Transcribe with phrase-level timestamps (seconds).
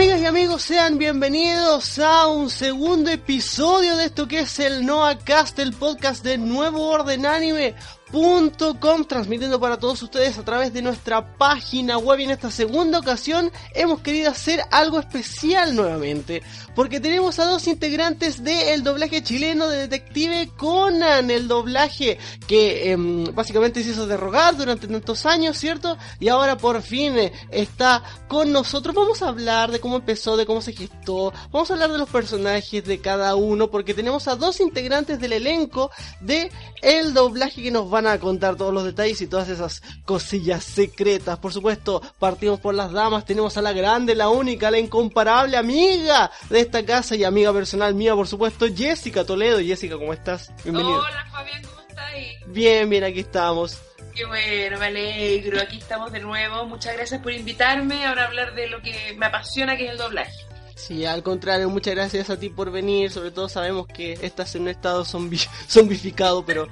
[0.00, 5.18] Amigas y amigos, sean bienvenidos a un segundo episodio de esto que es el Noah
[5.18, 7.74] Cast, el podcast de Nuevo Orden Anime
[8.12, 12.98] Com, transmitiendo para todos ustedes a través de nuestra página web y en esta segunda
[12.98, 16.42] ocasión hemos querido hacer algo especial nuevamente
[16.74, 23.24] porque tenemos a dos integrantes del doblaje chileno de Detective Conan, el doblaje que em,
[23.34, 25.98] básicamente se hizo derrogar durante tantos años, ¿cierto?
[26.18, 28.94] Y ahora por fin eh, está con nosotros.
[28.94, 32.08] Vamos a hablar de cómo empezó, de cómo se gestó, vamos a hablar de los
[32.08, 36.50] personajes de cada uno porque tenemos a dos integrantes del elenco de
[36.82, 41.38] el doblaje que nos van a contar todos los detalles y todas esas cosillas secretas.
[41.38, 43.24] Por supuesto, partimos por las damas.
[43.24, 47.94] Tenemos a la grande, la única, la incomparable amiga de esta casa y amiga personal
[47.94, 49.60] mía, por supuesto, Jessica Toledo.
[49.60, 50.52] Jessica, ¿cómo estás?
[50.64, 50.98] Bienvenida.
[50.98, 52.10] Hola, Fabián, ¿cómo estás?
[52.46, 53.78] Bien, bien, aquí estamos.
[54.14, 55.60] Qué bueno, me alegro.
[55.60, 56.66] Aquí estamos de nuevo.
[56.66, 58.06] Muchas gracias por invitarme.
[58.06, 60.44] Ahora a hablar de lo que me apasiona, que es el doblaje.
[60.74, 63.10] Sí, al contrario, muchas gracias a ti por venir.
[63.10, 66.68] Sobre todo sabemos que estás en un estado zombi zombificado, pero.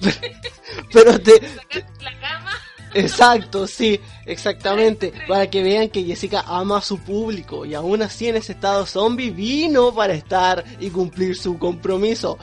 [0.92, 1.40] pero te.
[2.00, 2.50] La cama.
[2.92, 5.12] Exacto, sí, exactamente.
[5.28, 8.84] Para que vean que Jessica ama a su público y aún así en ese estado
[8.86, 12.38] zombie vino para estar y cumplir su compromiso.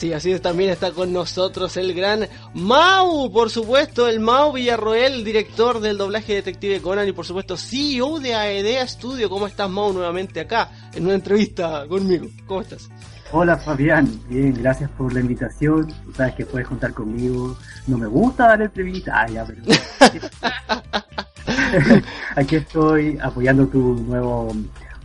[0.00, 5.22] Sí, así es, también está con nosotros el gran Mau, por supuesto, el Mau Villarroel,
[5.24, 9.28] director del doblaje Detective Conan y por supuesto CEO de AEDEA Studio.
[9.28, 12.28] ¿Cómo estás, Mau, nuevamente acá en una entrevista conmigo?
[12.46, 12.88] ¿Cómo estás?
[13.32, 15.92] Hola Fabián, bien, gracias por la invitación.
[16.16, 17.54] sabes que puedes contar conmigo.
[17.86, 19.60] No me gusta dar entrevistas, ah, ya, pero...
[22.36, 24.50] Aquí estoy apoyando tu nuevo,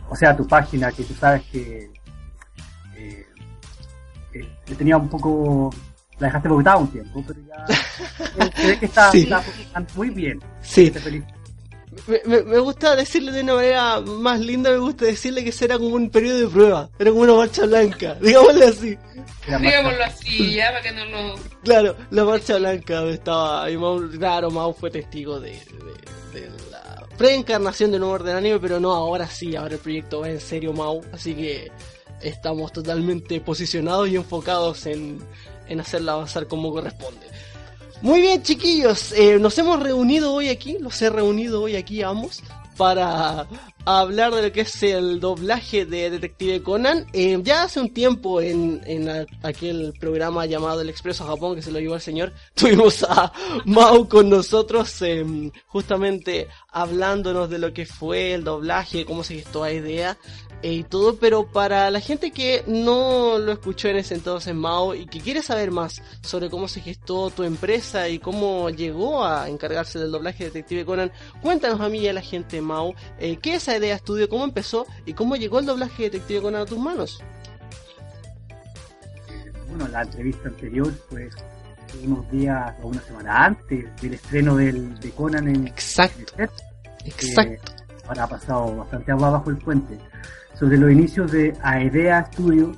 [0.08, 1.95] o sea, tu página, que tú sabes que
[4.74, 5.70] tenía un poco
[6.18, 7.66] la dejaste botada un tiempo, pero ya
[8.56, 9.12] se que está,
[9.94, 10.40] muy bien.
[10.62, 10.92] Sí.
[12.06, 15.96] Me, me, gusta decirle de una manera más linda, me gusta decirle que será como
[15.96, 18.98] un periodo de prueba, era como una marcha blanca, digámosle así.
[19.46, 21.34] Digámoslo así, ya, para que no lo...
[21.62, 27.06] Claro, la marcha blanca estaba, y Mau, claro, Mau fue testigo de, de, de la
[27.16, 30.74] preencarnación de Nuevo Orden Anime, pero no, ahora sí, ahora el proyecto va en serio,
[30.74, 31.72] Mau, así que
[32.20, 35.18] estamos totalmente posicionados y enfocados en,
[35.68, 37.26] en hacerla avanzar como corresponde.
[38.02, 42.42] Muy bien, chiquillos, eh, nos hemos reunido hoy aquí, los he reunido hoy aquí ambos
[42.76, 43.46] para
[43.86, 47.06] hablar de lo que es el doblaje de Detective Conan.
[47.12, 51.62] Eh, ya hace un tiempo en, en aquel programa llamado El Expreso a Japón, que
[51.62, 53.32] se lo llevó el señor, tuvimos a
[53.64, 59.62] Mau con nosotros em, justamente hablándonos de lo que fue el doblaje, cómo se gestó
[59.62, 60.18] la idea
[60.62, 65.06] y todo, pero para la gente que no lo escuchó en ese entonces, Mao, y
[65.06, 69.98] que quiere saber más sobre cómo se gestó tu empresa y cómo llegó a encargarse
[69.98, 73.54] del doblaje de Detective Conan, cuéntanos a mí y a la gente, Mao, eh, ¿qué
[73.54, 76.66] es esa idea estudio, cómo empezó y cómo llegó el doblaje de Detective Conan a
[76.66, 77.22] tus manos?
[79.68, 81.28] Bueno, la entrevista anterior fue
[82.04, 86.34] unos días o una semana antes del estreno del, de Conan en Exacto.
[87.04, 87.72] Exacto.
[88.08, 89.98] Ahora ha pasado bastante agua bajo el puente
[90.58, 92.74] sobre los inicios de Aedea Studio.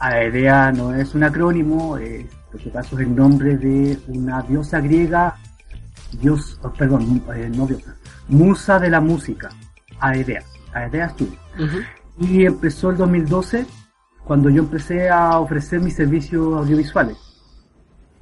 [0.00, 4.80] Aedea no es un acrónimo, eh, por si acaso es el nombre de una diosa
[4.80, 5.36] griega,
[6.20, 7.94] dios, oh, perdón, eh, no diosa,
[8.28, 9.50] musa de la música,
[10.00, 11.38] Aedea, Aedea Studio.
[12.18, 13.66] Y empezó el 2012
[14.24, 17.16] cuando yo empecé a ofrecer mis servicios audiovisuales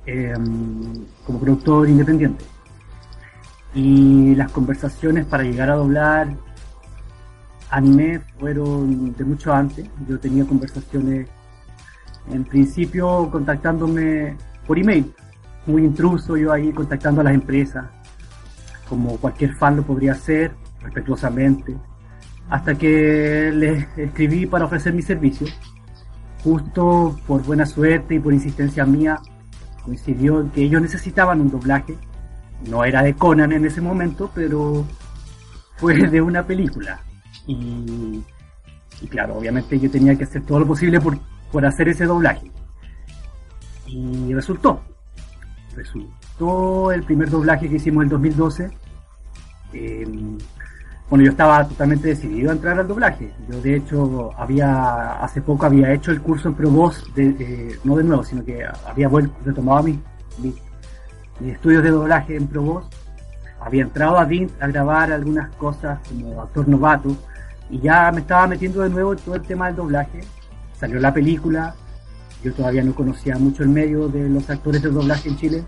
[0.07, 2.45] em, como productor independiente.
[3.75, 6.35] Y las conversaciones para llegar a doblar
[7.71, 9.89] anime fueron de mucho antes.
[10.09, 11.29] Yo tenía conversaciones,
[12.31, 14.37] en principio, contactándome
[14.67, 15.13] por email.
[15.67, 17.85] Muy intruso, yo ahí contactando a las empresas,
[18.89, 20.53] como cualquier fan lo podría hacer,
[20.83, 21.77] respetuosamente.
[22.49, 25.47] Hasta que les escribí para ofrecer mi servicio.
[26.43, 29.19] Justo por buena suerte y por insistencia mía,
[29.85, 31.97] coincidió que ellos necesitaban un doblaje.
[32.69, 34.87] No era de Conan en ese momento, pero
[35.77, 37.01] fue de una película
[37.49, 38.23] y,
[39.09, 41.19] claro, obviamente yo tenía que hacer todo lo posible por,
[41.51, 42.51] por hacer ese doblaje.
[43.87, 44.83] Y resultó.
[45.75, 48.71] Resultó el primer doblaje que hicimos en 2012.
[49.73, 50.39] Em,
[51.11, 53.33] bueno, yo estaba totalmente decidido a entrar al doblaje.
[53.49, 57.97] Yo de hecho había, hace poco había hecho el curso en Pro Voz, de, no
[57.97, 59.97] de nuevo, sino que había vuelto, retomado mis,
[60.39, 60.55] mis,
[61.47, 62.85] estudios de doblaje en Pro Voz.
[63.61, 67.17] Había entrado a DINT a grabar algunas cosas como actor novato
[67.71, 70.21] y ya me estaba metiendo de nuevo en todo el tema del doblaje.
[70.75, 71.75] Salió la película,
[72.45, 75.65] yo todavía no conocía mucho el medio de los actores de doblaje en Chile.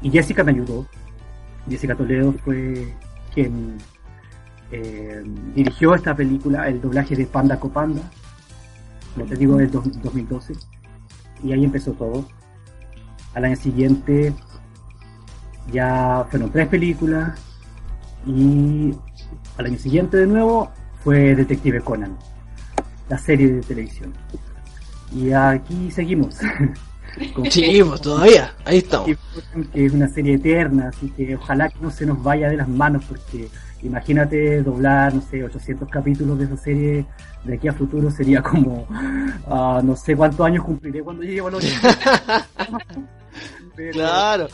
[0.00, 0.86] Y Jessica me ayudó.
[1.68, 2.94] Jessica Toledo fue
[3.34, 3.76] quien
[4.72, 5.22] eh,
[5.54, 8.00] dirigió esta película, el doblaje de Panda Copanda,
[9.14, 10.54] como te digo, del 2012,
[11.44, 12.26] y ahí empezó todo.
[13.34, 14.34] Al año siguiente
[15.70, 17.38] ya fueron tres películas,
[18.26, 18.94] y
[19.58, 20.70] al año siguiente de nuevo
[21.04, 22.16] fue Detective Conan,
[23.10, 24.14] la serie de televisión.
[25.14, 26.36] Y aquí seguimos.
[27.50, 29.10] Seguimos todavía, ahí estamos.
[29.74, 32.68] Que es una serie eterna, así que ojalá que no se nos vaya de las
[32.68, 33.50] manos, porque
[33.82, 37.06] imagínate doblar, no sé, 800 capítulos de esa serie
[37.44, 38.86] de aquí a futuro sería como,
[39.46, 41.64] uh, no sé cuántos años cumpliré cuando llegue a los
[43.92, 44.48] Claro.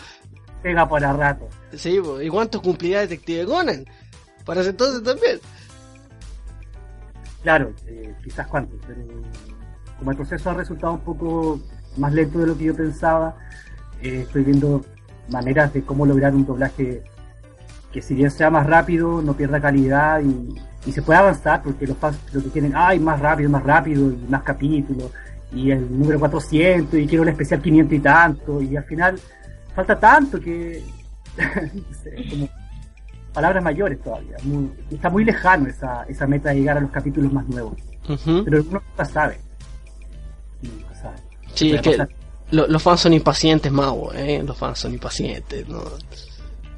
[0.62, 1.48] Pega para rato.
[1.74, 3.84] Sí, ¿y cuántos cumplirá Detective Conan?
[4.44, 5.38] Para ese entonces también.
[7.42, 9.02] Claro, eh, quizás cuántos, pero
[9.98, 11.60] como el proceso ha resultado un poco
[11.96, 13.36] más lento de lo que yo pensaba,
[14.02, 14.84] eh, estoy viendo
[15.28, 17.02] maneras de cómo lograr un doblaje
[17.92, 20.54] que si bien sea más rápido, no pierda calidad y,
[20.92, 24.26] se pueda avanzar, porque los fans lo que quieren, ay, más rápido, más rápido, y
[24.26, 25.10] más capítulos,
[25.52, 29.20] y el número 400, y quiero el especial 500 y tanto, y al final
[29.74, 30.82] falta tanto que...
[32.30, 32.48] como
[33.38, 34.36] palabras mayores todavía.
[34.90, 37.74] está muy lejano esa, esa meta de llegar a los capítulos más nuevos.
[38.24, 39.38] Pero uno nunca sabe.
[41.54, 41.98] Sí, es que
[42.50, 44.42] los fans son impacientes, Mau, ¿eh?
[44.44, 45.82] Los fans son impacientes, ¿no?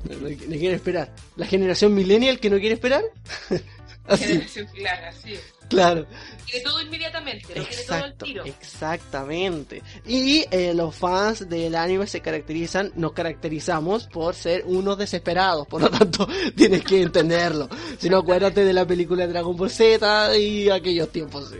[0.09, 1.13] No, quiere esperar.
[1.37, 3.03] La generación millennial que no quiere esperar.
[4.19, 5.35] Generación claro, sí.
[5.69, 6.07] Claro.
[6.47, 8.45] Quiere todo inmediatamente, no quiere todo al tiro.
[8.45, 9.83] Exactamente.
[10.05, 15.83] Y eh, los fans del anime se caracterizan, nos caracterizamos por ser unos desesperados, por
[15.83, 16.27] lo tanto
[16.57, 17.69] tienes que entenderlo.
[17.99, 21.53] Si no, acuérdate de la película de Dragon Ball Z y aquellos tiempos.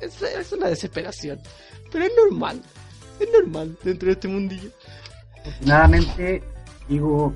[0.00, 1.40] Es, es una desesperación.
[1.90, 2.62] Pero es normal,
[3.18, 4.70] es normal dentro de este mundillo.
[5.40, 6.42] Afortunadamente,
[6.88, 7.34] digo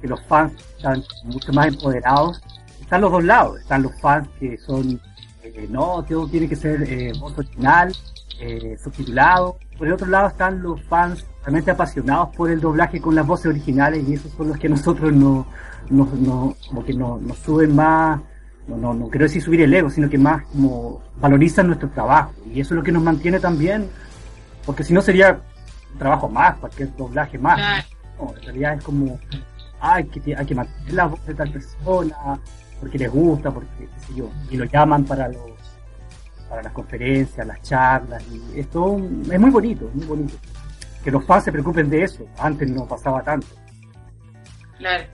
[0.00, 2.40] que los fans están mucho más empoderados.
[2.80, 5.00] Están los dos lados, están los fans que son,
[5.42, 7.92] eh, no, todo tiene que ser eh, voz original,
[8.40, 9.58] eh, subtitulado.
[9.76, 13.46] Por el otro lado están los fans realmente apasionados por el doblaje con las voces
[13.46, 15.46] originales y esos son los que nosotros no,
[15.90, 18.20] no, no como que nos suben más
[18.68, 22.32] no, no, no quiero decir subir el ego, sino que más como valorizan nuestro trabajo.
[22.52, 23.88] Y eso es lo que nos mantiene también,
[24.64, 25.40] porque si no sería
[25.92, 27.86] un trabajo más, cualquier doblaje más.
[28.18, 29.18] No, en realidad es como,
[29.80, 32.40] hay que, hay que mantener la voz de tal persona,
[32.80, 35.56] porque les gusta, porque, qué sé yo, y lo llaman para los
[36.48, 38.96] para las conferencias, las charlas, y esto
[39.30, 40.34] es muy bonito, muy bonito.
[41.02, 43.48] Que los fans se preocupen de eso, antes no pasaba tanto.
[44.78, 45.04] Claro.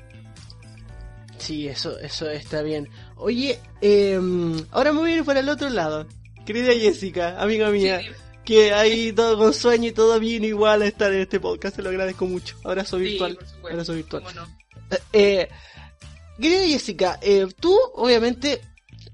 [1.38, 2.88] Sí, eso, eso está bien.
[3.16, 4.20] Oye, eh,
[4.70, 6.06] ahora me voy a ir para el otro lado.
[6.44, 8.00] Querida Jessica, amiga mía,
[8.44, 11.82] que ahí todo con sueño y todo bien igual a estar en este podcast, se
[11.82, 12.56] lo agradezco mucho.
[12.64, 13.38] Abrazo virtual.
[13.62, 14.24] Abrazo virtual.
[14.90, 15.48] Eh, eh,
[16.40, 18.60] querida Jessica, eh, tú obviamente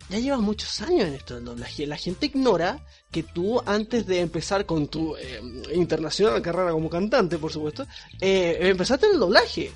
[0.09, 1.87] ya llevas muchos años en esto del doblaje.
[1.87, 2.79] La gente ignora
[3.11, 5.41] que tú antes de empezar con tu eh,
[5.75, 7.87] internacional carrera como cantante, por supuesto,
[8.21, 9.71] eh, empezaste en el doblaje.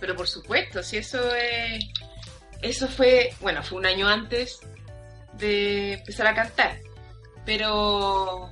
[0.00, 1.84] Pero por supuesto, si eso es...
[2.60, 4.60] Eso fue, bueno, fue un año antes
[5.36, 6.78] de empezar a cantar.
[7.44, 8.48] Pero...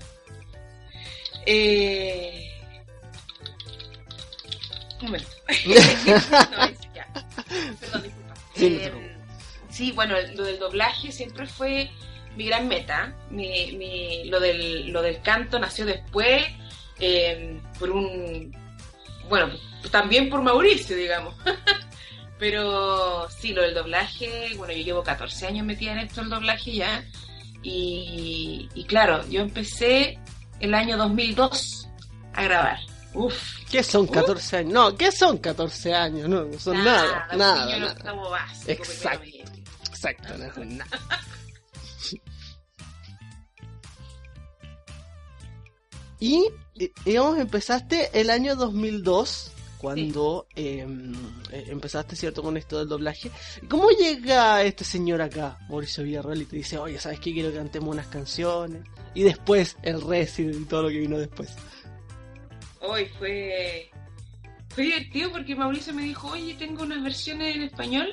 [1.47, 2.47] Eh...
[5.01, 5.29] Un momento.
[5.67, 7.06] no, ya.
[7.81, 8.35] Perdón, disculpa.
[8.56, 9.17] Eh,
[9.70, 11.91] sí, bueno, lo del doblaje siempre fue
[12.37, 13.15] mi gran meta.
[13.31, 16.44] Mi, mi, lo, del, lo del canto nació después
[16.99, 18.55] eh, por un...
[19.29, 19.51] Bueno,
[19.91, 21.35] también por Mauricio, digamos.
[22.39, 26.73] Pero sí, lo del doblaje, bueno, yo llevo 14 años metida en esto, el doblaje
[26.73, 27.05] ya.
[27.63, 30.19] Y, y claro, yo empecé
[30.60, 31.88] el año 2002
[32.34, 32.79] a grabar.
[33.14, 33.58] Uf.
[33.70, 34.72] ¿Qué son 14 años?
[34.72, 36.29] No, ¿qué son 14 años?
[36.29, 37.79] No, no son nada, nada.
[37.79, 37.96] nada,
[38.67, 39.26] Exacto.
[39.88, 40.90] Exacto, no son nada.
[46.20, 46.46] y,
[47.05, 51.14] digamos, empezaste el año 2002 cuando em,
[51.50, 53.31] eh, empezaste, ¿cierto?, con esto del doblaje.
[53.69, 57.32] ¿Cómo llega este señor acá, Mauricio Villarreal, y te dice, oye, ¿sabes qué?
[57.32, 58.82] Quiero que cantemos unas canciones.
[59.14, 61.55] Y después el Resident y todo lo que vino después.
[62.81, 63.90] Hoy fue,
[64.69, 68.08] fue divertido porque Mauricio me dijo, oye, tengo unas versiones en español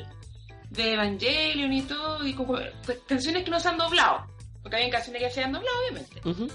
[0.69, 4.25] de Evangelion y todo, y como pues, canciones que no se han doblado.
[4.61, 6.21] Porque había canciones que se han doblado, obviamente.
[6.25, 6.49] Uh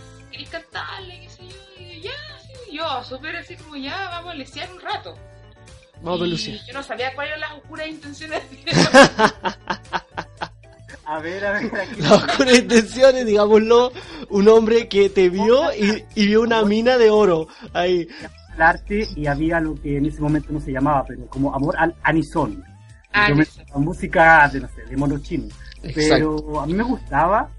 [0.51, 2.11] cantarle, qué sé yo, y ya,
[2.73, 5.17] yo, súper así como ya, vamos a lesear un rato.
[6.03, 6.61] Vamos a Lucia.
[6.67, 8.43] Yo no sabía cuáles eran las oscuras intenciones.
[11.13, 11.73] a ver, a ver.
[11.99, 13.93] Las oscuras intenciones, digámoslo,
[14.31, 18.09] un hombre que te vio y, y vio una mina de oro ahí.
[18.55, 21.75] El arte y había lo que en ese momento no se llamaba, pero como amor
[21.79, 22.63] al anisón.
[23.29, 25.49] Yo me música de, no sé, de mono chino.
[25.95, 27.51] Pero a mí me gustaba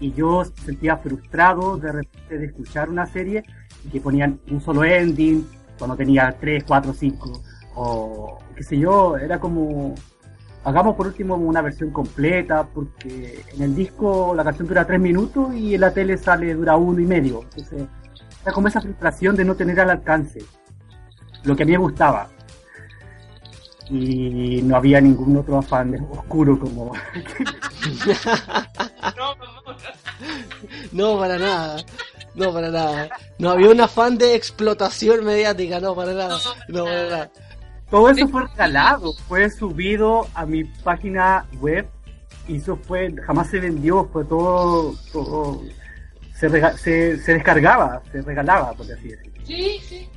[0.00, 3.42] y yo sentía frustrado de repente de escuchar una serie
[3.90, 5.46] que ponían un solo ending
[5.78, 7.42] cuando tenía 3, 4, 5
[7.76, 9.94] o qué sé yo, era como
[10.66, 15.54] hagamos por último una versión completa porque en el disco la canción dura 3 minutos
[15.54, 17.42] y en la tele sale dura uno y medio.
[17.44, 17.86] Entonces,
[18.42, 20.40] era como esa frustración de no tener al alcance
[21.44, 22.28] lo que a mí me gustaba.
[23.88, 26.92] Y no había ningún otro afán oscuro como
[30.92, 31.76] no para nada.
[32.34, 33.08] No para nada.
[33.38, 36.40] No había un afán de explotación mediática no para nada.
[36.66, 37.30] No para nada
[37.90, 41.88] todo eso fue regalado fue subido a mi página web
[42.48, 45.62] y eso fue jamás se vendió fue todo todo
[46.34, 50.08] se, se, se descargaba se regalaba por así decirlo sí sí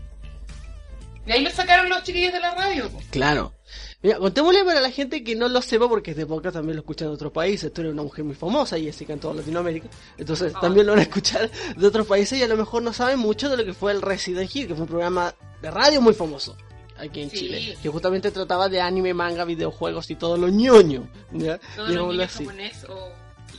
[1.30, 2.90] y ahí lo sacaron los chiquillos de la radio.
[3.12, 3.54] Claro.
[4.02, 7.10] Mira, contémosle para la gente que no lo sepa, porque este podcast también lo escuchan
[7.10, 7.72] en otros países.
[7.72, 9.90] Tú eres una mujer muy famosa, Jessica, en toda Latinoamérica.
[10.18, 10.60] Entonces ah.
[10.60, 13.48] también lo van a escuchar de otros países y a lo mejor no saben mucho
[13.48, 16.58] de lo que fue el Resident Evil, que fue un programa de radio muy famoso
[17.00, 21.08] aquí en Chile, que justamente trataba de anime, manga, videojuegos y todo lo ñoño.
[21.32, 21.60] ¿ya?
[21.76, 22.86] Todo lo ñoño japonés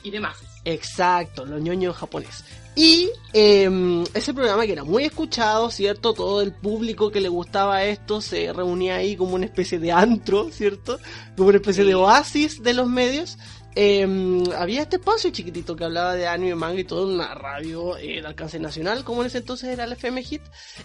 [0.02, 0.36] y demás.
[0.64, 2.44] Exacto, lo ñoño japonés.
[2.76, 6.14] Y em, ese programa que era muy escuchado, ¿cierto?
[6.14, 10.50] Todo el público que le gustaba esto se reunía ahí como una especie de antro,
[10.52, 10.98] ¿cierto?
[11.36, 13.38] Como una especie de oasis de los medios.
[13.74, 17.96] Em, había este espacio chiquitito que hablaba de anime, manga y todo en una radio
[17.96, 20.42] eh, de alcance nacional, como en ese entonces era el FM Hit.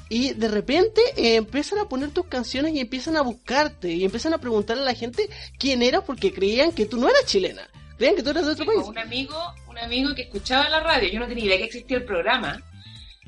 [0.10, 4.34] Y de repente eh, empiezan a poner tus canciones y empiezan a buscarte y empiezan
[4.34, 7.68] a preguntarle a la gente quién era porque creían que tú no eras chilena.
[7.98, 8.84] Creían que tú eras de otro país.
[8.86, 9.36] Un amigo
[9.76, 12.62] un amigo que escuchaba la radio, yo no tenía idea que existía el programa.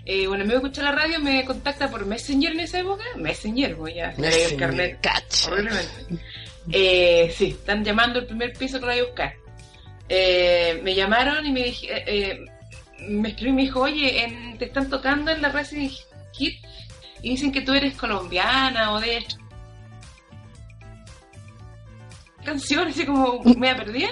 [0.05, 3.03] Eh, un amigo que escucha la radio me contacta por Messenger en esa época.
[3.17, 4.99] Messenger, voy a el carnet.
[6.71, 9.35] Eh, sí, están llamando el primer piso que lo voy a buscar.
[10.09, 12.45] Eh, me llamaron y me dije, eh,
[13.09, 15.93] me escribió y me dijo, oye, en, te están tocando en la Resident
[16.31, 16.63] Kit
[17.21, 19.25] y dicen que tú eres colombiana o de
[22.43, 24.09] canciones, así como me perdida.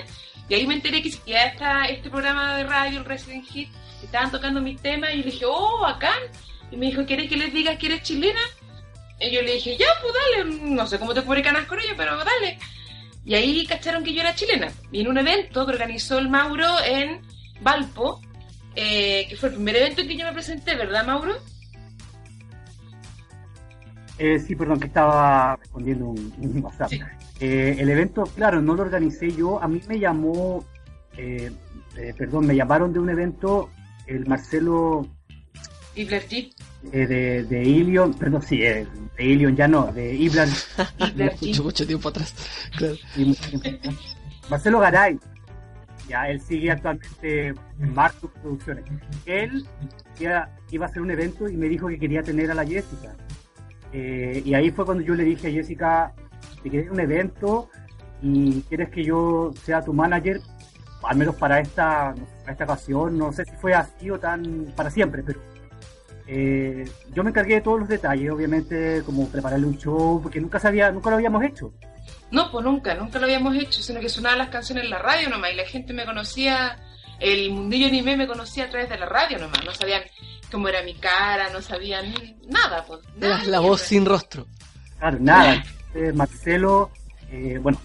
[0.48, 3.70] Y ahí me enteré que ya está este programa de radio, el Resident Hit,
[4.04, 6.20] estaban tocando mis temas y le dije, oh, bacán.
[6.72, 8.42] Y me dijo, ¿quieres que les digas que eres chilena?
[9.20, 11.94] Y yo le dije, ya, pues dale, no sé cómo te puede canas con ella,
[11.96, 12.60] pero dale.
[13.26, 14.72] Y ahí cacharon que yo era chilena.
[14.92, 17.22] Y en un evento que organizó el Mauro en
[17.62, 18.22] Valpo,
[18.76, 21.36] eh, que fue el primer evento en que yo me presenté, ¿verdad, Mauro?
[24.18, 26.92] Eh, sí, perdón, que estaba respondiendo un, WhatsApp.
[27.40, 29.62] Eh, el evento, claro, no lo organicé yo.
[29.62, 30.64] A mí me llamó,
[31.18, 31.52] eh,
[31.98, 33.70] eh, perdón, me llamaron de un evento
[34.08, 35.08] el Marcelo.
[35.96, 36.54] Iblerti.
[36.84, 38.88] de, de Ilion, perdón, sí, de
[39.18, 40.50] Ilion ya no, de Iblan.
[41.42, 42.34] mucho, mucho tiempo atrás.
[44.50, 45.18] Marcelo Garay,
[46.08, 48.86] ya él sigue actualmente en Marcos Producciones.
[49.26, 49.66] Él
[50.20, 53.16] iba, iba a hacer un evento y me dijo que quería tener a la Jessica.
[53.94, 56.14] y ahí fue cuando yo le dije a Jessica,
[56.62, 57.70] si quieres un evento
[58.22, 60.42] y quieres que yo sea tu manager,
[61.04, 62.14] al menos para esta,
[62.48, 65.40] esta ocasión, no sé si fue así o tan para siempre, pero
[66.28, 70.60] eh, yo me encargué de todos los detalles, obviamente, como prepararle un show, porque nunca
[70.60, 71.74] sabía, nunca lo habíamos hecho.
[72.32, 75.30] No, pues nunca, nunca lo habíamos hecho, sino que sonaban las canciones en la radio
[75.30, 76.78] nomás y la gente me conocía,
[77.20, 80.02] el mundillo anime me conocía a través de la radio nomás, no sabían
[80.52, 82.14] cómo era mi cara, no sabían
[82.48, 82.86] nada.
[82.86, 83.02] Pues,
[83.48, 84.48] la voz sin rostro.
[85.00, 85.64] Claro, nada.
[86.14, 86.92] Marcelo,
[87.32, 87.80] eh, bueno,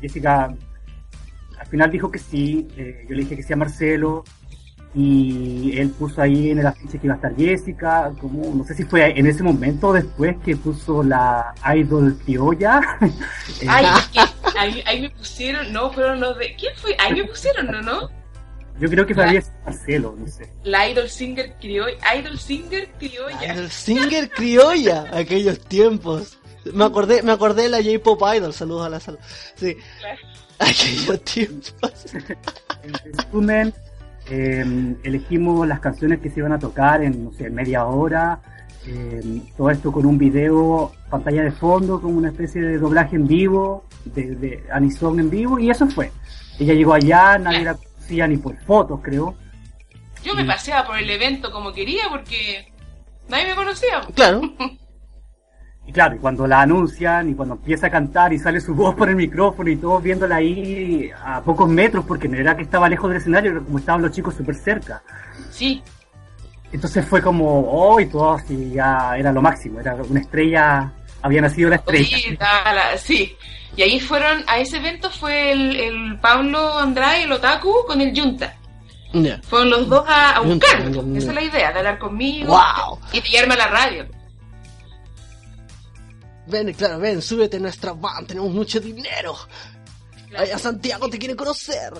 [0.00, 0.54] Jessica
[1.58, 4.24] al final dijo que sí, eh, yo le dije que sí a Marcelo
[4.94, 8.74] y él puso ahí en el afiche que iba a estar Jessica, como no sé
[8.74, 12.80] si fue en ese momento o después que puso la idol criolla.
[13.68, 13.86] Ay,
[14.58, 16.96] ahí, ahí, me pusieron, no, fueron los de, ¿quién fue?
[16.98, 17.82] Ahí me pusieron, ¿no?
[17.82, 18.10] no?
[18.78, 20.52] Yo creo que todavía es Marcelo, no sé.
[20.64, 22.14] La Idol Singer criolla.
[22.14, 23.54] Idol Singer criolla.
[23.54, 26.38] Idol Singer criolla, aquellos tiempos.
[26.72, 29.18] Me acordé, me acordé de la J-Pop Idol, saludos a la sala.
[29.54, 29.76] Sí.
[30.58, 31.92] Aquellos tiempos.
[32.82, 33.74] en resumen,
[34.28, 38.40] em, elegimos las canciones que se iban a tocar en, no sé, media hora.
[38.86, 43.26] Em, todo esto con un video, pantalla de fondo, con una especie de doblaje en
[43.26, 46.12] vivo, de, de Anison en vivo, y eso fue.
[46.58, 49.34] Ella llegó allá, nadie la conocía ni por fotos, creo.
[50.22, 52.72] Yo me paseaba por el evento como quería porque
[53.28, 54.00] nadie me conocía.
[54.14, 54.40] Claro.
[55.86, 58.94] Y claro, y cuando la anuncian y cuando empieza a cantar y sale su voz
[58.94, 62.88] por el micrófono y todos viéndola ahí a pocos metros, porque no era que estaba
[62.88, 65.02] lejos del escenario, era como estaban los chicos súper cerca.
[65.50, 65.82] Sí.
[66.72, 71.40] Entonces fue como, oh, y todo así ya era lo máximo, era una estrella había
[71.40, 72.16] nacido la estrella.
[72.98, 73.36] Sí,
[73.76, 78.18] y ahí fueron, a ese evento fue el, el Pablo Andrade, el Otaku, con el
[78.18, 78.54] Junta.
[79.48, 80.80] Fueron los dos a, buscar.
[81.16, 82.58] Esa es la idea, de hablar conmigo
[83.12, 84.06] y de llevarme a la radio.
[86.46, 89.36] Ven, claro, ven, súbete a nuestra van, tenemos mucho dinero.
[90.28, 90.58] Claro.
[90.58, 91.92] Santiago te quiere conocer.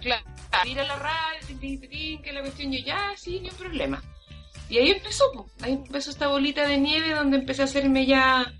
[0.00, 0.24] Claro,
[0.64, 1.58] ir a la radio,
[2.22, 4.02] que la cuestión yo ya, sí, ni un problema.
[4.68, 5.24] Y ahí empezó,
[5.60, 8.52] ahí empezó esta bolita de nieve donde empecé a hacerme ya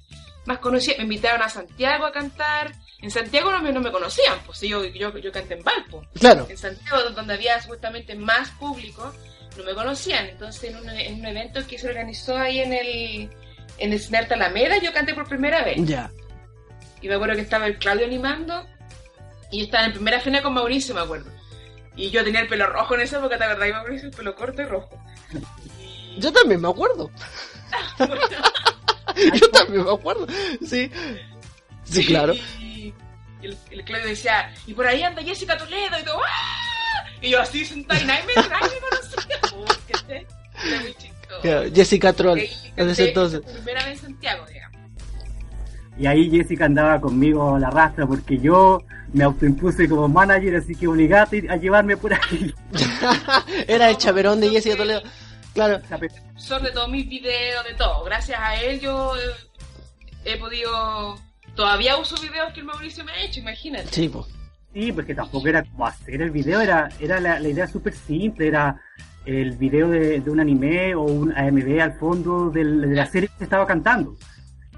[0.47, 0.97] más conocida.
[0.99, 2.75] Me invitaron a Santiago a cantar.
[3.01, 6.03] En Santiago no me, no me conocían, pues yo, yo, yo canté en Valpo.
[6.19, 6.47] Claro.
[6.49, 9.13] En Santiago, donde había supuestamente más público,
[9.57, 10.27] no me conocían.
[10.27, 13.31] Entonces, en un, en un evento que se organizó ahí en el,
[13.79, 15.77] en el Cine Alameda, yo canté por primera vez.
[15.79, 16.11] Ya.
[17.01, 18.67] Y me acuerdo que estaba el Claudio animando
[19.51, 21.31] y yo estaba en primera fila con Mauricio, me acuerdo.
[21.97, 24.09] Y yo tenía el pelo rojo en esa época, ¿te acordás, Mauricio?
[24.09, 24.99] El pelo corto y rojo.
[26.19, 27.11] Yo también me acuerdo.
[29.35, 30.29] yo también me acuerdo.
[30.65, 30.89] Sí.
[31.83, 32.35] Sí, claro.
[32.61, 32.95] Y
[33.43, 36.21] el, el, Claudio decía, y por ahí anda Jessica Toledo y todo.
[36.25, 36.75] ¡Ah!
[37.21, 39.39] Y yo así sentada y nadie me, nadie me conocía.
[39.57, 40.27] Oh, que
[40.69, 40.95] era muy
[41.75, 42.41] Jessica Troll,
[42.77, 43.41] desde entonces.
[43.41, 44.79] Primera vez en Santiago, digamos.
[45.99, 50.75] Y ahí Jessica andaba conmigo a la rastra porque yo me autoimpuse como manager, así
[50.75, 52.53] que obligaste a llevarme por aquí.
[53.69, 55.03] Era el chaperón de Jessica Toledo.
[55.55, 55.81] Claro.
[56.37, 58.03] Son de todos mis videos, de todo.
[58.05, 59.13] Gracias a él yo
[60.25, 61.17] he podido...
[61.55, 63.87] Todavía uso videos que el Mauricio me ha hecho, imagínate.
[63.93, 64.27] Sí, pues.
[64.75, 68.81] Sí, porque tampoco era como hacer el video, era, era la, idea súper simple, era
[69.27, 73.45] el video de, un anime o un AMV al fondo de la serie que se
[73.45, 74.17] estaba cantando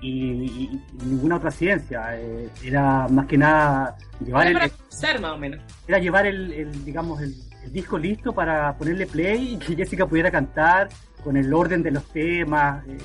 [0.01, 2.17] y, ninguna otra ciencia.
[2.17, 5.61] Eh, era más que nada llevar el, ser, más o menos.
[5.87, 7.35] Era llevar el, digamos, el,
[7.73, 10.89] disco listo para ponerle play y que Jessica pudiera cantar
[11.25, 12.87] con el orden de los temas.
[12.87, 12.99] Eh,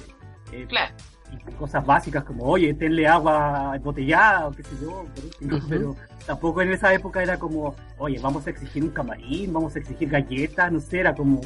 [0.52, 0.94] eh, claro.
[1.32, 5.06] Y cosas básicas como, oye, tenle agua embotellada o qué sé yo,
[5.70, 9.80] pero tampoco en esa época era como, oye, vamos a exigir un camarín, vamos a
[9.80, 11.42] exigir galletas, no sé, era como...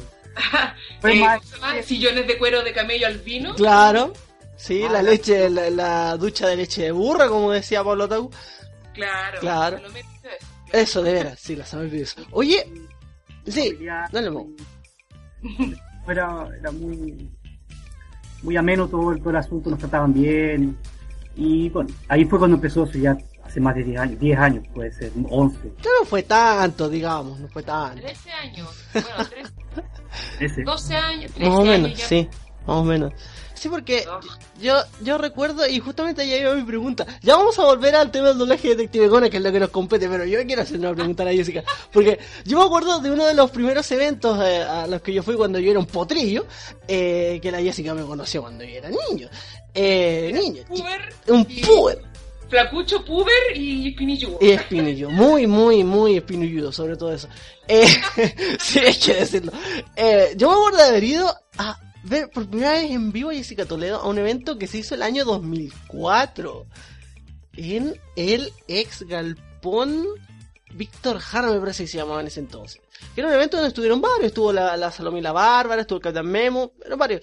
[1.82, 3.54] sillones de cuero de camello al vino.
[3.54, 4.12] Claro.
[4.56, 8.30] Sí, ah, la leche, la, ducha de leche de burra, como decía Pablo Tau.
[8.94, 9.80] Claro, claro.
[10.72, 12.66] Eso, de veras, sí, la sabes Oye,
[13.46, 13.78] sí,
[14.10, 14.48] dale, Mo.
[16.08, 17.30] Era, era muy,
[18.46, 20.78] muy ameno todo, todo el asunto, nos trataban bien.
[21.34, 24.64] Y bueno, ahí fue cuando empezó eso ya hace más de 10 años, 10 años
[24.72, 25.58] puede ser, 11.
[25.82, 28.00] no fue tanto, digamos, no fue tanto.
[28.00, 29.08] 13 años, bueno,
[30.38, 32.28] 13, 12 años, 13 Más o menos, años sí,
[32.66, 33.12] más o menos.
[33.56, 34.04] Sí, porque
[34.60, 37.06] yo, yo recuerdo, y justamente ahí iba mi pregunta.
[37.22, 39.60] Ya vamos a volver al tema del doblaje de Detective Conan, que es lo que
[39.60, 41.64] nos compete, pero yo quiero hacer una pregunta a Jessica.
[41.90, 45.22] Porque yo me acuerdo de uno de los primeros eventos eh, a los que yo
[45.22, 46.46] fui cuando yo era un potrillo,
[46.86, 49.28] eh, que la Jessica me conoció cuando yo era niño.
[49.74, 50.62] Eh, niño.
[51.28, 52.16] un puber.
[52.48, 54.38] Flacucho, puber y espinilludo.
[54.40, 55.10] Y espinilludo.
[55.10, 57.28] Muy, muy, muy espinilludo, sobre todo eso.
[57.66, 57.86] Eh,
[58.60, 59.52] sí, hay que decirlo.
[59.96, 63.34] Eh, yo me acuerdo de haber ido a ver por primera vez en vivo a
[63.34, 66.66] Jessica Toledo a un evento que se hizo el año 2004
[67.56, 70.06] en el ex galpón
[70.72, 72.80] Víctor Jara, me parece que se llamaba en ese entonces.
[73.16, 76.72] Era un evento donde estuvieron varios, estuvo la, la Salomila Bárbara, estuvo el Capitán Memo,
[76.84, 77.22] eran varios.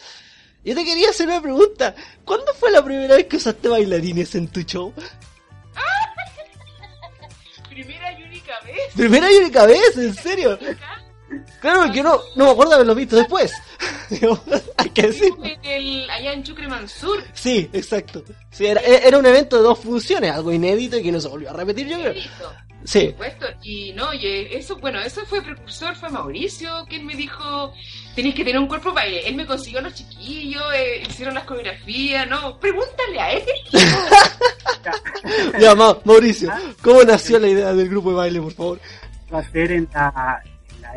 [0.64, 1.94] Yo te quería hacer una pregunta.
[2.26, 4.94] ¿Cuándo fue la primera vez que usaste bailarines en tu show?
[7.70, 8.94] Primera y única vez.
[8.96, 10.58] Primera y única vez, en serio.
[11.64, 13.54] Claro, que no, no me acuerdo de haberlo visto después.
[14.78, 15.32] Hay que decir.
[16.12, 17.24] allá en Chucre Mansur.
[17.32, 18.22] Sí, exacto.
[18.52, 21.52] Sí, era, era un evento de dos funciones, algo inédito y que no se volvió
[21.52, 22.16] a repetir, yo creo.
[22.84, 23.00] Sí.
[23.00, 23.46] Por supuesto.
[23.64, 27.74] Y no, y eso, bueno, eso fue precursor, fue Mauricio, quien me dijo,
[28.14, 31.46] tenéis que tener un cuerpo para Él me consiguió a los chiquillos, eh, hicieron las
[31.46, 33.44] coreografías, no, pregúntale a él.
[35.62, 38.82] ya, Mauricio, ¿cómo nació la idea del grupo de baile, por favor?
[39.34, 40.44] Va a ser en la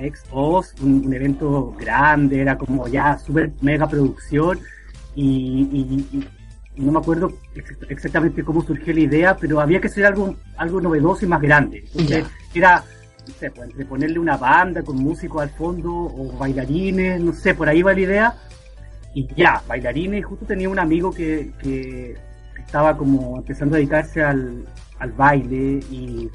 [0.00, 0.24] ex
[0.80, 4.58] un, evento grande, era como ya súper mega producción
[5.14, 6.26] y,
[6.76, 7.32] no me acuerdo
[7.88, 11.84] exactamente cómo surgió la idea, pero había que hacer algo, algo novedoso y más grande.
[11.86, 12.84] Entonces era,
[13.26, 17.54] no sé, pues, entre ponerle una banda con músicos al fondo o bailarines, no sé,
[17.54, 18.34] por ahí va la idea.
[19.14, 22.14] Y ya, bailarines, justo tenía un amigo que, que
[22.58, 24.66] estaba como empezando a dedicarse al,
[24.98, 26.30] al baile y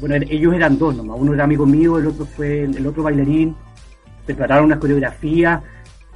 [0.00, 3.54] bueno, ellos eran dos nomás, uno era amigo mío, el otro fue el, otro bailarín,
[4.24, 5.62] prepararon una coreografía,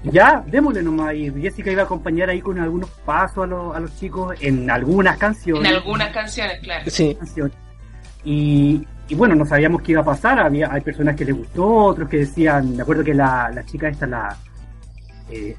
[0.05, 3.81] ya, démosle nomás, y Jessica iba a acompañar ahí con algunos pasos a, los, a
[3.81, 5.71] los chicos en algunas canciones.
[5.71, 6.85] En algunas canciones, claro.
[6.91, 7.17] Sí.
[8.25, 11.67] Y, y, bueno, no sabíamos qué iba a pasar, había hay personas que les gustó,
[11.67, 14.37] otros que decían, me acuerdo que la, chica esta, la...
[15.31, 15.57] Eh,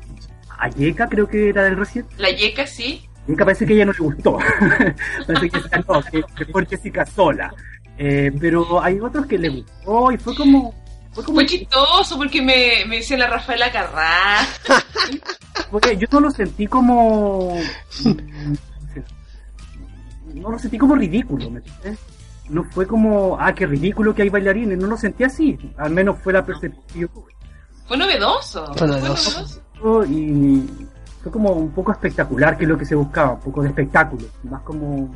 [0.58, 2.06] Ayeka creo que era del recién.
[2.18, 3.08] La Ayeka, sí.
[3.28, 4.38] Nunca parece que a ella no le gustó.
[5.28, 7.54] parece que, no, que, que fue Jessica sola.
[7.98, 10.74] Eh, pero hay otros que le gustó y fue como...
[11.14, 11.36] Fue, como...
[11.36, 14.40] fue chistoso porque me, me dice la Rafaela Carrá.
[15.72, 17.58] porque yo no lo sentí como...
[20.34, 22.00] No lo sentí como ridículo, ¿me entiendes?
[22.50, 26.18] No fue como, ah, qué ridículo que hay bailarines, no lo sentí así, al menos
[26.22, 27.10] fue la percepción.
[27.88, 28.74] Fue novedoso.
[28.76, 29.58] Fue novedoso.
[30.08, 30.64] Y
[31.24, 34.28] fue como un poco espectacular, que es lo que se buscaba, un poco de espectáculo,
[34.44, 35.12] más como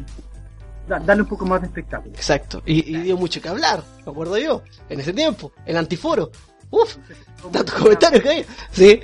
[0.89, 2.13] darle un poco más de espectáculo.
[2.15, 6.31] Exacto, y, dio mucho que hablar, me acuerdo yo, en ese tiempo, el antiforo.
[6.71, 6.97] Uf,
[7.51, 8.45] tantos comentarios que hay.
[8.71, 8.99] Sí.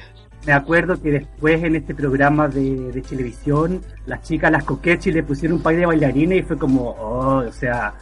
[0.45, 5.57] Me acuerdo que después en este programa de, televisión, las chicas, las coqueches, le pusieron
[5.57, 7.95] un par de bailarines y fue como, oh, o sea,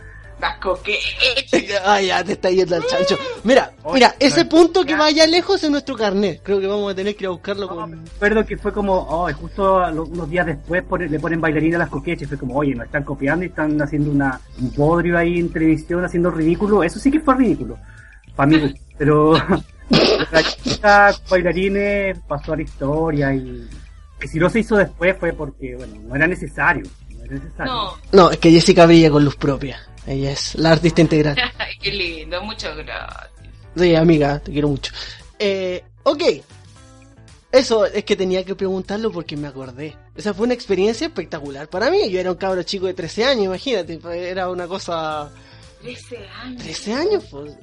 [1.85, 3.17] Ay, ya te está yendo al chancho.
[3.43, 6.41] Mira, mira, ese punto que vaya lejos es nuestro carnet.
[6.43, 8.05] Creo que vamos a tener que ir a buscarlo con.
[8.05, 12.27] Recuerdo que fue como, oh, justo unos días después le ponen bailarina a las coqueches.
[12.27, 16.03] Fue como, oye, nos están copiando y están haciendo una, un bodrio ahí en televisión
[16.03, 16.83] haciendo ridículo.
[16.83, 17.77] Eso sí que fue ridículo.
[18.35, 23.67] Para mí, pero la chica bailarines pasó a la historia y
[24.19, 26.83] que si no se hizo después fue porque, bueno, no era necesario.
[27.09, 27.73] No, era necesario.
[27.73, 27.91] no.
[28.11, 29.77] no es que Jessica brilla con luz propia.
[30.05, 31.37] Ella es la artista integral.
[31.81, 33.31] Qué lindo, muchas gracias.
[33.75, 34.93] Sí, amiga, te quiero mucho.
[35.39, 36.23] Eh, ok.
[37.51, 39.95] Eso es que tenía que preguntarlo porque me acordé.
[40.15, 42.09] Esa fue una experiencia espectacular para mí.
[42.09, 43.99] Yo era un cabro chico de 13 años, imagínate.
[44.29, 45.31] Era una cosa...
[45.83, 46.63] 13 años.
[46.63, 47.53] 13 años, pues.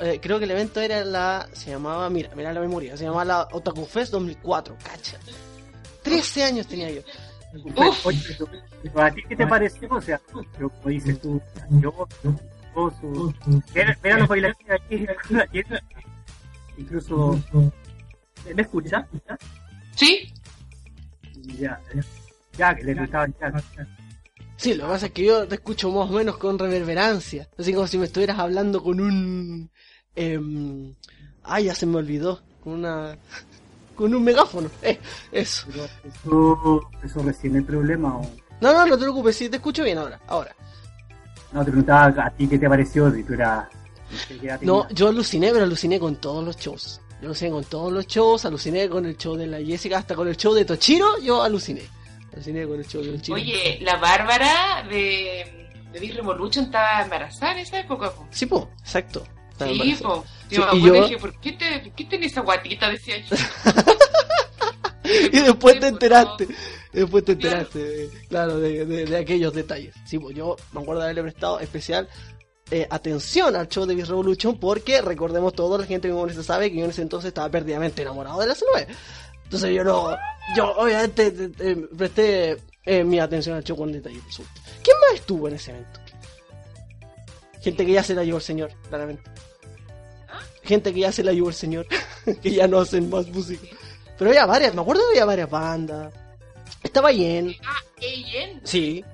[0.00, 1.48] Eh, creo que el evento era la.
[1.52, 2.10] Se llamaba.
[2.10, 2.96] Mira, mira la memoria.
[2.96, 4.76] Se llamaba la Otaku Fest 2004.
[4.82, 5.18] Cacha.
[6.02, 7.02] 13 años tenía yo.
[8.04, 8.18] Oye,
[8.94, 9.88] ¿a ti qué te pareció?
[9.90, 12.08] O sea, como dices tú, yo,
[12.74, 13.34] yo, su...
[13.74, 15.06] Mira, los bailarines aquí,
[16.76, 17.40] incluso...
[18.54, 19.06] ¿Me escucha?
[19.96, 20.32] Sí.
[21.58, 21.80] Ya,
[22.56, 23.52] ya, que le gustaban ya.
[24.56, 27.48] Sí, lo que pasa es que yo te escucho más o menos con reverberancia.
[27.58, 29.70] Así como si me estuvieras hablando con un...
[30.14, 30.38] Eh,
[31.42, 32.42] ay, ya se me olvidó.
[32.62, 33.16] Con una
[34.00, 34.70] con un megáfono.
[34.82, 34.98] Eh,
[35.30, 35.66] eso.
[36.02, 36.80] eso.
[37.04, 38.22] ¿Eso recién el problema o...?
[38.60, 40.18] No, no, no te preocupes, sí, te escucho bien ahora.
[40.26, 40.54] ahora.
[41.52, 43.68] No, te preguntaba a ti qué te pareció, si tú eras...
[44.62, 47.00] No, yo aluciné, pero aluciné con todos los shows.
[47.20, 50.26] Yo aluciné con todos los shows, aluciné con el show de la Jessica, hasta con
[50.28, 51.82] el show de Tochiro, yo aluciné.
[52.32, 53.36] Aluciné con el show de Tochiro.
[53.36, 59.24] Oye, la Bárbara de, de Big Revolution estaba embarazada en esa época, Sí, po, exacto.
[59.68, 60.24] Sí, po.
[60.50, 60.92] Yo, y yo...
[60.92, 62.90] dije, ¿por qué, te, ¿por qué tenés esa guatita?
[62.90, 63.36] Decía yo.
[65.32, 66.48] y después te enteraste.
[66.92, 69.94] Después te enteraste, claro, de, de, aquellos detalles.
[70.04, 72.08] Sí, pues yo me acuerdo de haberle prestado especial
[72.72, 76.70] eh, atención al show de Beast Revolution porque recordemos todo, la gente que se sabe
[76.70, 78.86] que yo en ese entonces estaba perdidamente enamorado de la C9.
[79.44, 80.16] Entonces yo no,
[80.56, 81.30] yo obviamente
[81.96, 84.20] presté eh, mi atención al show con detalle.
[84.82, 86.00] ¿Quién más estuvo en ese evento?
[87.60, 89.22] Gente que ya se la llevó el señor, claramente
[90.62, 91.86] gente que ya se la llevó el señor,
[92.42, 93.66] que ya no hacen más música.
[94.18, 96.12] Pero había varias, me acuerdo que había varias bandas.
[96.82, 97.54] Estaba Yen.
[97.64, 98.60] Ah, Yen.
[98.64, 99.04] Sí,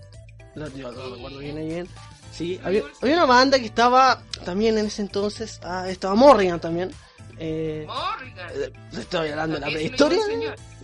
[0.55, 1.89] yo no recuerdo bien Yen.
[2.33, 6.93] Sí, había, había, una banda que estaba también en ese entonces, ah, estaba Morrigan también.
[7.39, 7.87] Eh,
[8.55, 10.21] eh, estoy hablando de la prehistoria.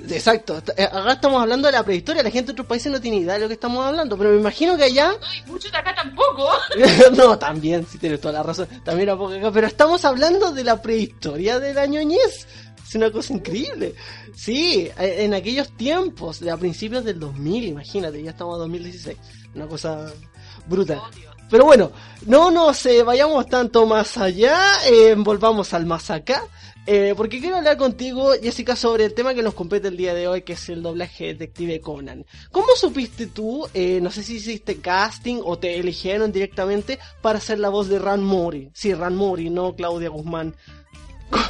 [0.08, 2.22] Exacto, eh, acá estamos hablando de la prehistoria.
[2.22, 4.40] La gente de otros países no tiene idea de lo que estamos hablando, pero me
[4.40, 5.12] imagino que allá.
[5.12, 6.50] No, muchos de acá tampoco.
[7.16, 8.68] no, también, sí tienes toda la razón.
[8.84, 12.46] También a poco acá, pero estamos hablando de la prehistoria de la ñoñez.
[12.86, 13.94] Es una cosa increíble.
[14.34, 19.18] Sí, en aquellos tiempos, de a principios del 2000, imagínate, ya estamos en 2016.
[19.54, 20.12] Una cosa
[20.66, 21.00] brutal.
[21.52, 21.92] Pero bueno,
[22.24, 26.44] no nos eh, vayamos tanto más allá, eh, volvamos al más acá.
[26.86, 30.26] Eh, porque quiero hablar contigo, Jessica, sobre el tema que nos compete el día de
[30.26, 32.24] hoy, que es el doblaje Detective Conan.
[32.50, 33.68] ¿Cómo supiste tú,
[34.00, 38.24] no sé si hiciste casting o te eligieron directamente para ser la voz de Ran
[38.24, 38.70] Mori?
[38.72, 40.56] Sí, Ran Mori, no Claudia Guzmán.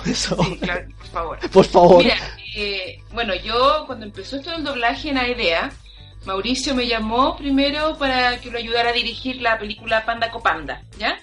[0.04, 0.36] Eso.
[0.42, 1.38] Sí, claro, por favor.
[1.52, 2.02] Por favor.
[2.02, 2.16] Mira,
[3.12, 5.72] bueno, yo cuando empezó esto del doblaje en idea
[6.24, 11.18] Mauricio me llamó primero para que lo ayudara a dirigir la película Panda Copanda, ¿ya?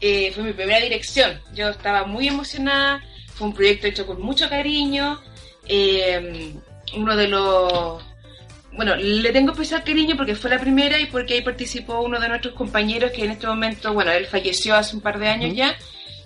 [0.00, 1.40] Eh, fue mi primera dirección.
[1.54, 3.02] Yo estaba muy emocionada,
[3.34, 5.20] fue un proyecto hecho con mucho cariño.
[5.68, 6.54] Eh,
[6.96, 8.02] uno de los.
[8.72, 12.28] Bueno, le tengo especial cariño porque fue la primera y porque ahí participó uno de
[12.28, 15.76] nuestros compañeros que en este momento, bueno, él falleció hace un par de años ya,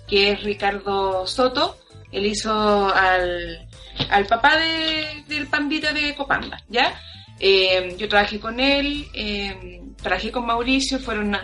[0.07, 1.77] que es Ricardo Soto.
[2.11, 3.67] Él hizo al,
[4.09, 6.97] al papá de, del pandita de Copanda, ¿ya?
[7.39, 11.35] Eh, yo trabajé con él, eh, trabajé con Mauricio, fueron,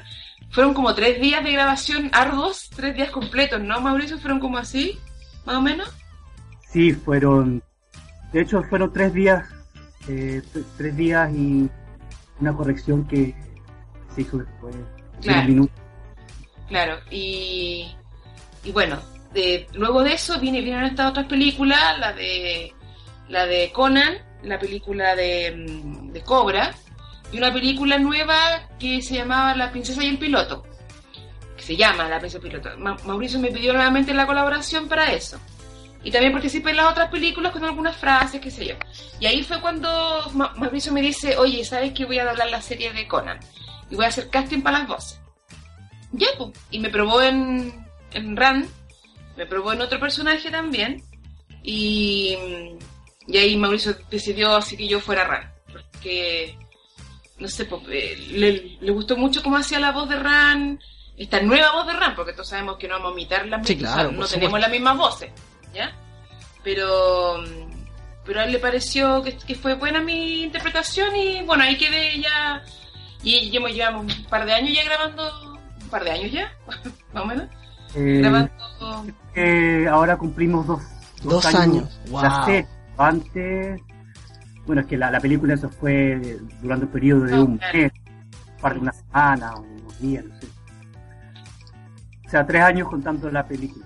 [0.49, 4.17] fueron como tres días de grabación arduos, tres días completos, ¿no, Mauricio?
[4.17, 4.97] ¿Fueron como así,
[5.45, 5.89] más o menos?
[6.71, 7.61] Sí, fueron,
[8.31, 9.49] de hecho fueron tres días,
[10.07, 10.41] eh,
[10.77, 11.69] tres días y
[12.39, 13.35] una corrección que
[14.15, 14.75] se hizo después
[15.21, 15.67] claro.
[16.69, 17.93] Claro, y,
[18.63, 18.97] y bueno,
[19.33, 22.73] de, luego de eso viene, vienen estas otras películas, la de
[23.27, 26.73] la de Conan, la película de, mm, de Cobra,
[27.31, 30.63] y una película nueva que se llamaba La princesa y el piloto,
[31.55, 32.77] que se llama La princesa y el piloto.
[33.05, 35.39] Mauricio me pidió nuevamente la colaboración para eso.
[36.03, 38.75] Y también participé en las otras películas con algunas frases, qué sé yo.
[39.19, 42.91] Y ahí fue cuando Mauricio me dice, oye, ¿sabes que voy a doblar la serie
[42.91, 43.39] de Conan?
[43.89, 45.21] Y voy a hacer casting para las voces.
[46.11, 46.51] Ya, pues.
[46.71, 48.33] Y me probó en, en
[49.37, 51.03] me probó en otro personaje también.
[51.63, 52.35] Y,
[53.27, 55.51] y ahí Mauricio decidió así que yo fuera Ran.
[55.71, 56.57] Porque,
[57.39, 57.83] no sé, pues,
[58.29, 60.79] le, le, gustó mucho cómo hacía la voz de Ran.
[61.17, 64.11] Esta nueva voz de Ran, porque todos sabemos que no vamos a imitar las mismas,
[64.11, 65.31] no tenemos las mismas voces.
[65.73, 65.91] ¿ya?
[66.63, 67.43] Pero,
[68.25, 72.19] pero a él le pareció que, que, fue buena mi interpretación y bueno, ahí quedé
[72.19, 72.63] ya.
[73.23, 76.51] Y llevamos, llevamos un par de años ya grabando, un par de años ya,
[77.13, 77.47] más o menos.
[77.95, 79.05] Eh, grabando.
[79.35, 80.81] Eh, ahora cumplimos dos,
[81.23, 81.99] dos, años.
[82.09, 82.21] Wow.
[83.03, 83.81] Antes,
[84.65, 87.91] bueno, es que la, la, película eso fue durante un periodo de un mes,
[88.61, 90.47] parte de una semana o unos días, no sé.
[92.25, 93.85] O sea, tres años contando la película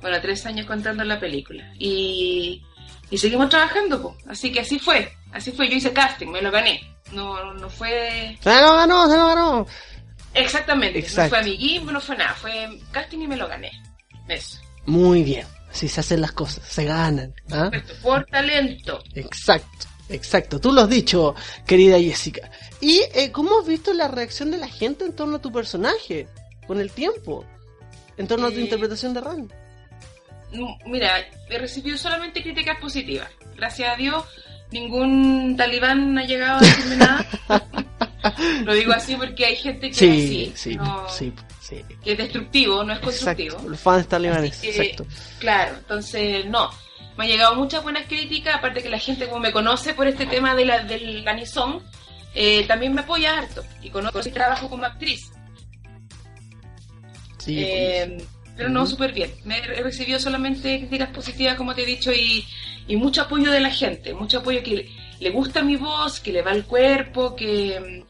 [0.00, 1.64] bueno, tres años contando la película.
[1.78, 2.62] Y,
[3.10, 4.14] y seguimos trabajando, pues.
[4.28, 5.12] Así que así fue.
[5.32, 5.68] Así fue.
[5.68, 6.80] Yo hice casting, me lo gané.
[7.12, 8.36] No, no fue.
[8.40, 9.66] Se lo ganó, se lo ganó.
[10.34, 11.04] Exactamente.
[11.16, 12.34] No fue amiguismo, no fue nada.
[12.34, 13.70] Fue casting y me lo gané.
[14.28, 14.58] Eso.
[14.86, 15.46] Muy bien.
[15.78, 17.32] Así se hacen las cosas, se ganan.
[17.52, 17.70] ¿ah?
[18.02, 19.00] Por talento.
[19.14, 19.86] Exacto.
[20.08, 22.50] Exacto, tú lo has dicho, querida Jessica.
[22.80, 26.26] ¿Y eh, cómo has visto la reacción de la gente en torno a tu personaje
[26.66, 27.44] con el tiempo?
[28.16, 29.48] En torno a tu eh, interpretación de Ran
[30.86, 33.28] mira, he recibido solamente críticas positivas.
[33.54, 34.24] Gracias a Dios,
[34.72, 37.26] ningún talibán ha llegado a decirme nada.
[38.64, 40.76] Lo digo así porque hay gente que sí, sí,
[41.08, 41.32] sí,
[41.68, 43.54] que es destructivo, no es constructivo.
[43.54, 45.06] Exacto, los fans talibanes, exacto.
[45.38, 46.70] Claro, entonces no.
[47.16, 50.26] Me han llegado muchas buenas críticas, aparte que la gente como me conoce por este
[50.26, 51.82] tema de la, del anison,
[52.34, 55.30] eh, también me apoya harto y conozco mi trabajo como actriz.
[57.38, 58.18] Sí, eh,
[58.56, 59.32] pero no, súper bien.
[59.44, 62.44] Me he recibido solamente críticas positivas, como te he dicho, y,
[62.88, 64.88] y mucho apoyo de la gente, mucho apoyo que
[65.20, 68.04] le, gusta mi voz, que le va al cuerpo, que,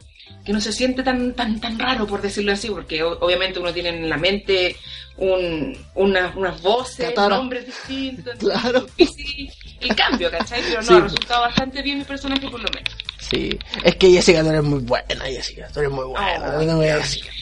[0.49, 3.91] que no se siente tan, tan, tan raro, por decirlo así, porque obviamente uno tiene
[3.91, 4.77] en la mente
[5.19, 8.35] un, unas voces, nombres distintos.
[8.39, 8.87] claro.
[8.97, 9.51] Y
[9.83, 10.63] el cambio, ¿cachai?
[10.63, 12.97] Pero no, ha resultado bastante bien mi personaje por lo menos.
[13.21, 16.57] Sí, es que Jessica, tú eres muy buena, Jessica, tú eres muy buena.
[16.57, 16.83] Oh, no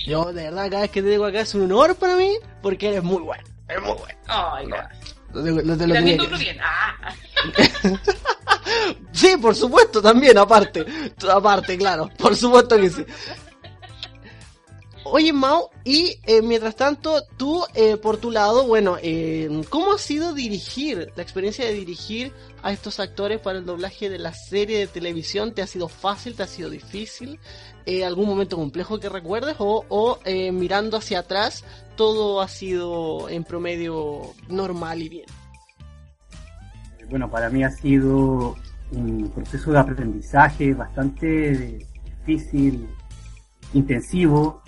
[0.04, 2.88] Yo, de verdad, cada vez que te digo acá es un honor para mí, porque
[2.88, 4.18] eres muy buena, eres muy buena.
[4.26, 4.66] Ay.
[4.66, 4.76] No,
[5.42, 6.36] te lo También que...
[6.36, 6.58] bien.
[6.60, 7.14] Ah.
[9.12, 10.84] sí, por supuesto, también, aparte.
[11.28, 13.04] Aparte, claro, por supuesto que sí.
[15.08, 19.98] Oye, Mau, y eh, mientras tanto, tú, eh, por tu lado, bueno, eh, ¿cómo ha
[19.98, 24.78] sido dirigir, la experiencia de dirigir a estos actores para el doblaje de la serie
[24.78, 25.52] de televisión?
[25.54, 27.38] ¿Te ha sido fácil, te ha sido difícil?
[28.04, 29.54] ¿Algún momento complejo que recuerdes?
[29.60, 30.18] ¿O, o
[30.50, 31.62] mirando hacia atrás,
[31.96, 35.26] todo ha sido en promedio normal y bien?
[37.10, 38.56] Bueno, para mí ha sido
[38.92, 41.78] un proceso de aprendizaje bastante
[42.24, 42.88] difícil,
[43.72, 44.62] intensivo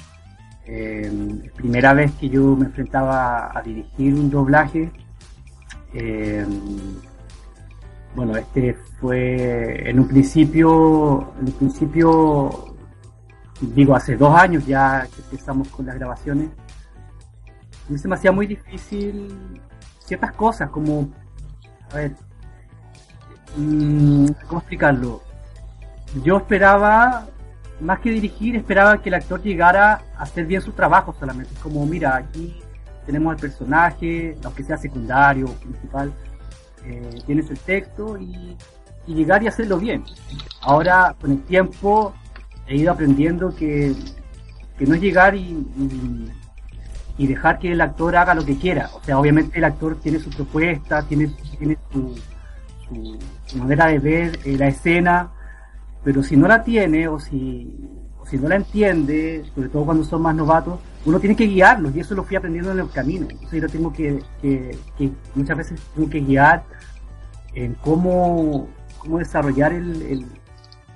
[0.70, 1.10] eh,
[1.56, 4.92] primera vez que yo me enfrentaba a dirigir un doblaje.
[5.94, 6.46] Eh,
[8.14, 12.74] bueno, este fue en un principio, en un principio,
[13.60, 16.50] digo, hace dos años ya que empezamos con las grabaciones.
[17.96, 19.60] Se me hacía muy difícil
[20.00, 21.08] ciertas cosas, como,
[21.92, 22.16] a ver,
[23.56, 25.22] mm, ¿cómo explicarlo?
[26.22, 27.26] Yo esperaba
[27.80, 31.54] más que dirigir, esperaba que el actor llegara a hacer bien su trabajo solamente.
[31.62, 32.60] Como, mira, aquí
[33.06, 36.12] tenemos al personaje, aunque sea secundario o principal,
[36.84, 38.56] eh, tienes el texto y,
[39.06, 40.04] llegar y hacerlo bien.
[40.60, 42.12] Ahora, con el tiempo,
[42.66, 43.94] he ido aprendiendo que,
[44.80, 45.66] no es llegar y,
[47.26, 48.90] dejar que el actor haga lo que quiera.
[48.94, 51.28] O sea, obviamente el actor tiene su propuesta, tiene,
[51.58, 52.14] tiene su,
[53.46, 55.32] su manera de ver eh, la escena
[56.08, 57.70] pero si no la tiene o si,
[58.24, 62.00] si no la entiende, sobre todo cuando son más novatos, uno tiene que guiarlos y
[62.00, 63.26] eso lo fui aprendiendo en el camino.
[63.28, 66.64] Entonces yo tengo que, que, muchas veces tengo que guiar
[67.54, 70.24] en cómo, cómo desarrollar el,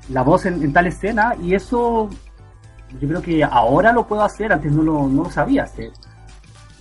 [0.08, 2.08] la voz en, tal escena y eso
[3.00, 5.90] yo creo que ahora lo puedo hacer, antes no lo, no lo sabía hacer.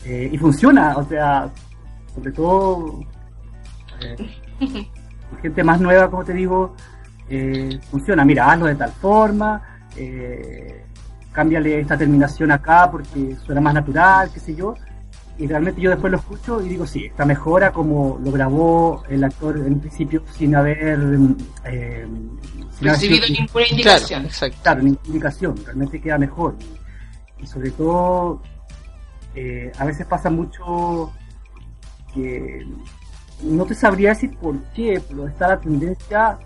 [0.05, 1.49] Eh, y funciona, o sea,
[2.15, 3.01] sobre todo
[4.01, 4.17] eh,
[5.41, 6.75] gente más nueva, como te digo,
[7.29, 8.25] eh, funciona.
[8.25, 9.61] Mira, hazlo de tal forma,
[11.31, 14.75] cámbiale esta terminación acá porque suena más natural, qué sé yo.
[15.37, 19.23] Y realmente yo después lo escucho y digo, sí, esta mejora como lo grabó el
[19.23, 20.99] actor en principio sin haber...
[21.65, 22.05] Eh,
[22.79, 24.27] recibido ninguna indicación.
[24.61, 26.55] Claro, ninguna indicación, realmente queda mejor.
[27.39, 28.41] Y sobre todo,
[29.35, 31.11] eh, a veces pasa mucho
[32.13, 32.65] que
[33.43, 36.37] no te sabría decir por qué, pero está la tendencia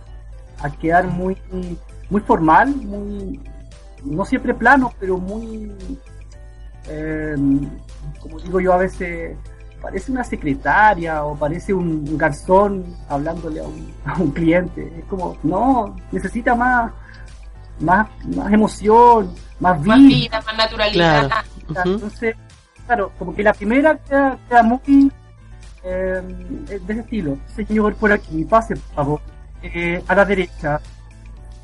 [0.60, 1.38] a quedar muy,
[2.10, 3.40] muy formal, muy,
[4.04, 5.72] no siempre plano, pero muy,
[6.88, 7.36] eh,
[8.20, 9.36] como digo yo a veces,
[9.82, 13.64] parece una secretaria o parece un, garzón hablándole a
[14.18, 14.94] un, cliente.
[15.00, 16.92] Es como, no, necesita más,
[17.80, 21.30] más, más emoción, más vida, más, naturalidad.
[21.68, 22.36] Entonces,
[22.86, 25.12] claro, como que la primera queda, muy
[25.84, 26.22] eh,
[26.68, 27.38] de ese estilo.
[27.56, 29.22] Señor, por aquí, pase, por favor.
[29.62, 30.80] Eh, a la derecha.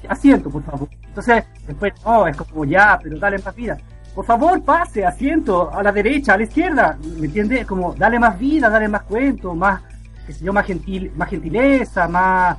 [0.08, 0.90] Asiento, por favor.
[1.04, 3.78] Entonces, después, no, es como ya, pero dale más vida.
[4.16, 6.98] Por favor, pase, asiento, a la derecha, a la izquierda.
[7.18, 7.66] ¿Me entiendes?
[7.66, 9.82] Como, dale más vida, dale más cuento, más,
[10.26, 12.58] qué sé yo, más, gentil, más gentileza, más.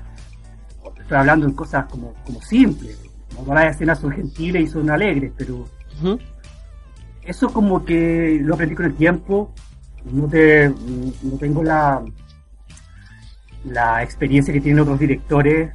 [0.98, 2.98] Estoy hablando de cosas como, como simples.
[3.46, 5.66] No las escenas son gentiles y son alegres, pero.
[7.25, 9.53] Eso como que lo aprendí con el tiempo
[10.05, 12.03] no, te, no tengo la,
[13.65, 15.73] la experiencia que tienen otros directores,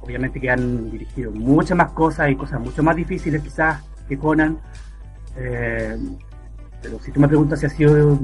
[0.00, 4.58] obviamente que han dirigido muchas más cosas y cosas mucho más difíciles quizás que Conan.
[5.36, 5.96] Eh,
[6.82, 8.18] pero si tú me preguntas si ha sido,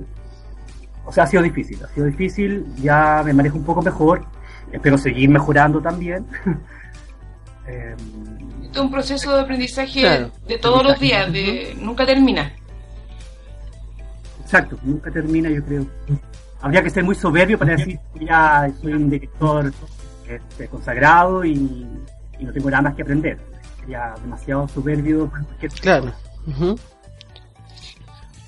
[1.04, 4.26] o sea, ha sido difícil, ha sido difícil, ya me manejo un poco mejor,
[4.72, 6.26] espero seguir mejorando también.
[7.68, 7.94] eh,
[8.70, 12.52] es un proceso de aprendizaje de todos los días, de, nunca termina.
[14.42, 15.86] Exacto, nunca termina, yo creo.
[16.60, 19.72] Habría que ser muy soberbio para decir que ya soy un director
[20.26, 21.86] este, consagrado y,
[22.40, 23.38] no tengo nada más que aprender.
[23.80, 26.12] Sería demasiado soberbio para cualquier Claro.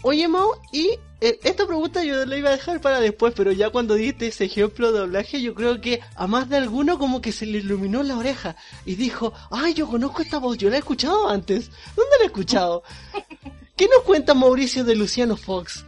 [0.03, 3.95] Oye, Mau, y esta pregunta yo la iba a dejar para después, pero ya cuando
[3.95, 7.47] diste ese ejemplo de doblaje, yo creo que a más de alguno como que se
[7.47, 8.57] le iluminó la oreja
[8.87, 11.71] y dijo, ay, yo conozco esta voz, yo la he escuchado antes.
[11.95, 12.83] ¿Dónde la he escuchado?
[13.77, 15.85] ¿Qué nos cuenta Mauricio de Luciano Fox?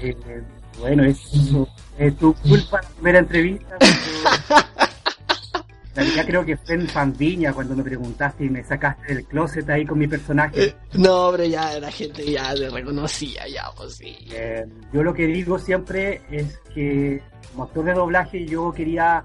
[0.00, 0.16] Eh,
[0.78, 1.18] bueno, es,
[1.98, 3.78] es tu culpa la primera entrevista.
[5.94, 9.84] Ya creo que fue en Fandiña cuando me preguntaste y me sacaste del closet ahí
[9.84, 10.64] con mi personaje.
[10.64, 14.16] Eh, no, hombre, ya la gente ya te reconocía, ya, pues sí.
[14.30, 19.24] Eh, yo lo que digo siempre es que como actor de doblaje yo quería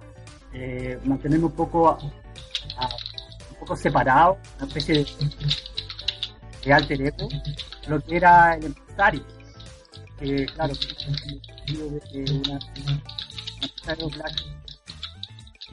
[1.06, 5.06] mantenerme un poco, un poco separado, una especie de
[6.67, 7.30] de alter ego,
[7.88, 9.23] lo que era el empresario.
[10.19, 12.60] Eh, claro, de una,
[13.88, 14.57] una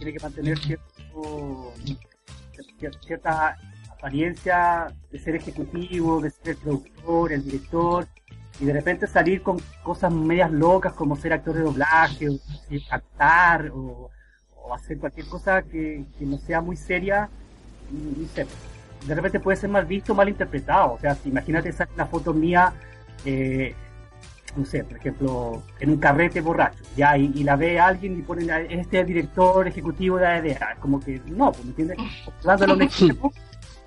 [0.05, 1.73] tiene que mantener cierto,
[3.01, 3.57] cierta
[3.91, 8.07] apariencia de ser ejecutivo, de ser el productor, el director,
[8.61, 12.39] y de repente salir con cosas medias locas como ser actor de doblaje, o
[12.89, 14.11] cantar, o,
[14.75, 17.29] hacer cualquier cosa que, no sea muy seria,
[17.91, 18.47] y, sé,
[19.07, 20.95] de repente puede ser mal visto, mal interpretado.
[20.95, 22.73] O sea, si imagínate esa una foto mía,
[23.25, 23.75] eh,
[24.57, 28.47] no sé, por ejemplo, en un carrete borracho, ya, y, la ve alguien y pone
[28.71, 31.99] este director ejecutivo de ADA, como que no, pues, ¿me entiendes?
[32.41, 33.33] Llevándolo a un extremo,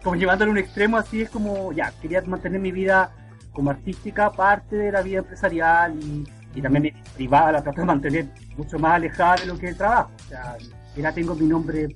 [0.03, 3.11] como llevándolo a un extremo así es como, ya, quería mantener mi vida
[3.51, 6.25] como artística parte de la vida empresarial y,
[6.61, 8.27] también mi vida privada la trato de mantener
[8.57, 10.09] mucho más alejada de lo que es el trabajo.
[10.25, 10.57] O sea,
[10.95, 11.95] ya tengo mi nombre,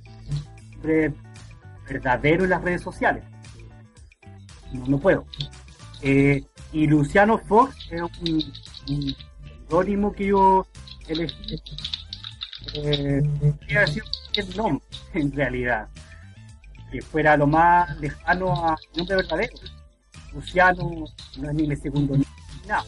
[0.73, 1.13] nombre
[1.87, 3.23] verdadero en las redes sociales.
[4.87, 5.25] No, puedo.
[6.01, 9.15] Eh, y Luciano Fox es un,
[9.69, 10.65] un que yo
[11.07, 11.61] elegí.
[12.73, 13.21] Eh,
[13.67, 14.03] decir
[14.35, 15.87] el nombre, en realidad.
[16.91, 19.53] Que fuera lo más lejano a nombre verdadero.
[20.33, 21.05] Luciano
[21.37, 22.25] no es ni mi segundo ni
[22.67, 22.83] nada.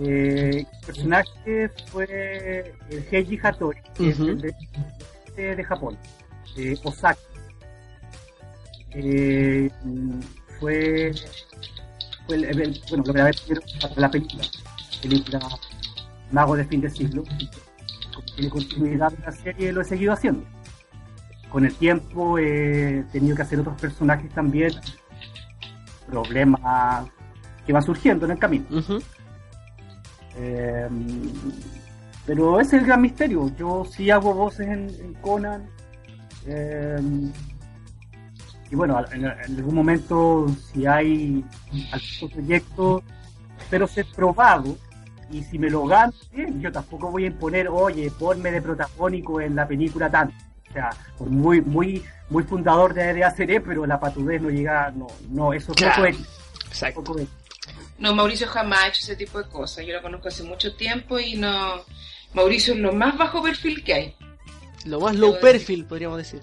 [0.00, 5.98] Eh, el personaje fue el Heiji Hattori, que es de, de Japón
[6.58, 7.18] eh, Osaka.
[8.90, 9.70] Eh,
[10.58, 11.12] fue,
[12.26, 14.44] fue el, bueno, lo grabé primero para la película,
[15.02, 15.40] película
[16.30, 17.22] Mago de fin de siglo.
[18.34, 20.44] Tiene continuidad en la serie, lo he seguido haciendo.
[21.50, 24.72] Con el tiempo he tenido que hacer otros personajes también,
[26.06, 27.08] problemas
[27.66, 28.66] que van surgiendo en el camino.
[30.36, 30.88] eh,
[32.26, 33.50] pero ese es el gran misterio.
[33.56, 35.66] Yo sí hago voces en Conan,
[36.46, 36.98] eh,
[38.70, 41.44] y bueno, en, algún momento, si hay
[41.90, 43.02] algún proyecto,
[43.70, 44.76] pero ser probado,
[45.30, 46.12] y si me lo gano,
[46.60, 50.34] yo tampoco voy a imponer, oye, ponme de protagónico en la película tanto.
[50.68, 55.06] O sea, por muy, muy, muy fundador de, de pero la patudez no llega, no,
[55.30, 56.06] no, eso es poco
[56.68, 57.16] Exacto.
[57.98, 59.84] No, Mauricio jamás ha hecho ese tipo de cosas.
[59.84, 61.82] Yo lo conozco hace mucho tiempo y no.
[62.34, 64.16] Mauricio es lo más bajo perfil que hay.
[64.84, 66.40] Lo más low perfil, podríamos decir.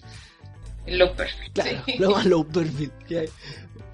[0.88, 1.12] Low.
[1.54, 3.30] Claro, lo más low perfil que hay.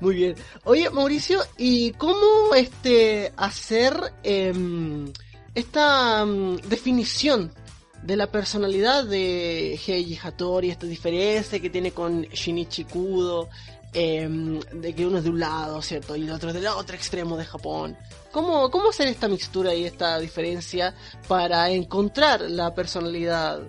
[0.01, 0.35] Muy bien.
[0.63, 5.11] Oye, Mauricio, ¿y cómo este hacer em,
[5.53, 7.53] esta em, definición
[8.01, 13.49] de la personalidad de Heiji Hattori, esta diferencia que tiene con Shinichi Kudo,
[13.93, 16.15] em, de que uno es de un lado, ¿cierto?
[16.15, 17.95] Y el otro es del otro extremo de Japón.
[18.31, 20.95] ¿Cómo, ¿Cómo hacer esta mixtura y esta diferencia
[21.27, 23.61] para encontrar la personalidad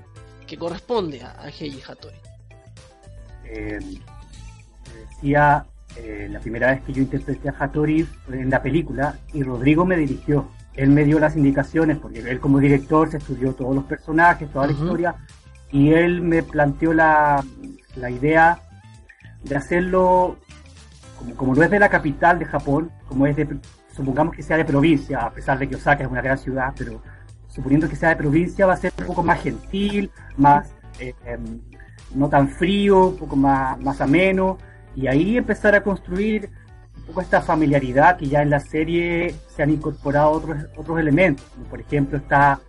[0.47, 2.22] que corresponde a, Heiji Hattori?
[3.55, 3.79] Eh,
[5.11, 9.85] decía, eh, la primera vez que yo interpreté a Hattori en la película y Rodrigo
[9.85, 10.49] me dirigió.
[10.75, 14.69] Él me dio las indicaciones, porque él como director se estudió todos los personajes, toda
[14.69, 15.15] la historia,
[15.71, 17.45] y él me planteó la,
[17.97, 18.59] la idea
[19.45, 20.39] de hacerlo
[21.19, 23.47] como, como no es de la capital de Japón, como es de,
[23.95, 27.03] supongamos que sea de provincia, a pesar de que Osaka es una gran ciudad, pero
[27.49, 31.61] suponiendo que sea de provincia va a ser un poco más gentil, más eh, em,
[32.15, 34.59] no tan frío, un poco más, más ameno,
[34.95, 36.51] y ahí empezar a construir
[36.97, 41.45] un poco esta familiaridad que ya en la serie se han incorporado otros, otros elementos,
[41.55, 42.61] como por ejemplo está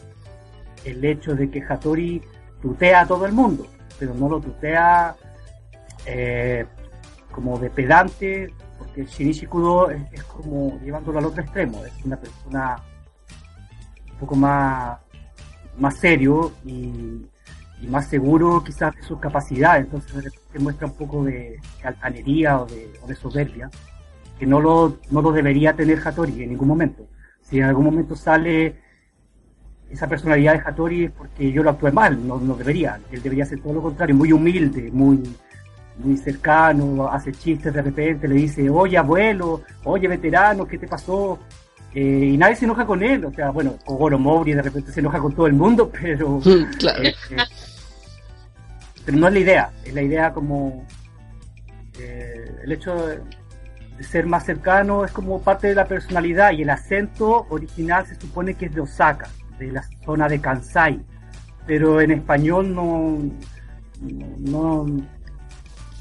[0.86, 2.22] el hecho de que Hattori
[2.62, 3.68] tutea a todo el mundo,
[4.00, 5.16] pero no lo tutea
[6.06, 6.66] eh,
[7.32, 12.76] como de pedante, porque Shinichi Kudo es, como llevándolo al otro extremo, es una persona
[14.12, 14.98] un poco más,
[15.78, 17.26] más serio y,
[17.88, 22.92] más seguro quizás de sus capacidades, entonces se muestra un poco de altanería o de,
[23.02, 23.70] o de soberbia
[24.40, 27.08] que no lo, no lo debería tener Hattori en ningún momento.
[27.42, 28.76] Si en algún momento sale
[29.90, 33.00] esa personalidad de Hattori es porque yo lo actué mal, no, no debería.
[33.12, 35.22] Él debería ser todo lo contrario, muy humilde, muy,
[36.00, 41.40] muy cercano, hace chistes de repente, le dice, oye abuelo, oye veterano, ¿qué te pasó?
[41.94, 45.00] Eh, y nadie se enoja con él, o sea, bueno, Kogoro Mori de repente se
[45.00, 46.42] enoja con todo el mundo, pero...
[46.80, 47.04] claro.
[47.04, 47.14] Eh,
[49.06, 50.86] pero no es la idea, es la idea como...
[52.00, 53.22] Eh, el hecho de
[54.04, 58.56] ser más cercano es como parte de la personalidad y el acento original se supone
[58.56, 59.30] que es de Osaka,
[59.60, 61.00] de la zona de Kansai,
[61.68, 63.20] pero en español no,
[64.40, 64.86] no,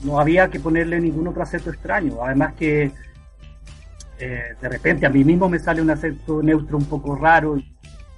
[0.02, 2.90] no había que ponerle ningún otro acento extraño, además que
[4.18, 7.76] eh, de repente a mí mismo me sale un acento neutro un poco raro y,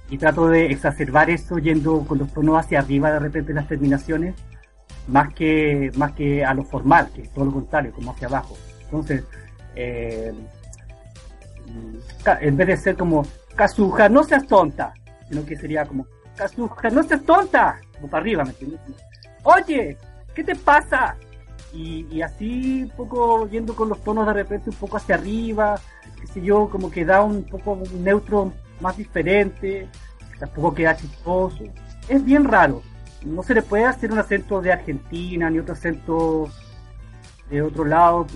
[0.09, 4.35] y trato de exacerbar eso yendo con los tonos hacia arriba de repente las terminaciones
[5.07, 9.23] más que más que a lo formal que todo lo contrario como hacia abajo entonces
[9.75, 10.33] eh,
[12.41, 13.25] en vez de ser como
[13.55, 14.93] Kazuha, no seas tonta,
[15.29, 18.79] sino que sería como Kazuha, no seas tonta, como para arriba, ¿me entiendes?
[19.43, 19.97] Oye,
[20.33, 21.15] ¿qué te pasa?
[21.73, 25.75] Y, así un poco yendo con los tonos de repente un poco hacia arriba,
[26.21, 29.89] qué sé yo, como que da un poco un neutro más diferente,
[30.39, 31.65] tampoco queda chistoso.
[32.07, 32.81] Es bien raro.
[33.25, 36.49] No se le puede hacer un acento de Argentina ni otro acento
[37.49, 38.27] de otro lado,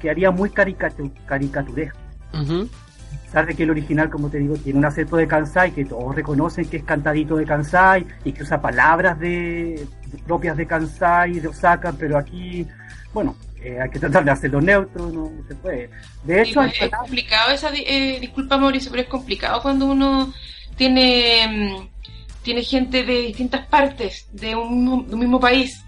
[0.00, 1.98] que, haría muy caricaturesco.
[2.32, 3.56] Uh -huh.
[3.56, 6.78] que el original, como te digo, tiene un acento de Kansai, que todos reconocen que
[6.78, 9.86] es cantadito de Kansai y que usa palabras de,
[10.26, 12.66] propias de Kansai, de Osaka, pero aquí,
[13.12, 15.90] bueno, eh, hay que tratar de hacerlo neutro, no, se puede.
[16.24, 20.32] De hecho, es complicado esa, eh, disculpa Mauricio, pero es complicado cuando uno
[20.76, 21.46] tiene,
[21.78, 21.99] mm,
[22.42, 25.82] tiene gente de distintas partes de un, de un mismo país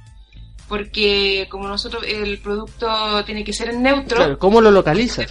[0.68, 4.16] porque como nosotros el producto tiene que ser en neutro.
[4.16, 5.26] Claro, ¿cómo lo localiza?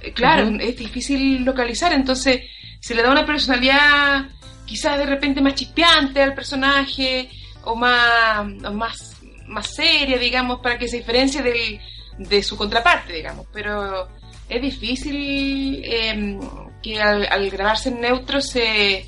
[0.00, 2.44] Eh, claro, es difícil localizar, entonces
[2.80, 4.26] se le da una personalidad
[4.64, 7.28] quizás de repente más chispeante al personaje
[7.64, 9.16] o más, más,
[9.46, 11.78] más seria, digamos, para que se diferencie del,
[12.18, 14.08] de su contraparte, digamos, pero
[14.48, 16.40] es difícil em,
[16.82, 19.06] que al, grabarse en neutro se,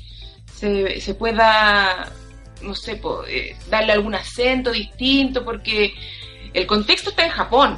[0.57, 2.11] se, se pueda
[2.61, 5.93] no sé, eh, darle algún acento distinto, porque
[6.53, 7.77] el contexto está en Japón.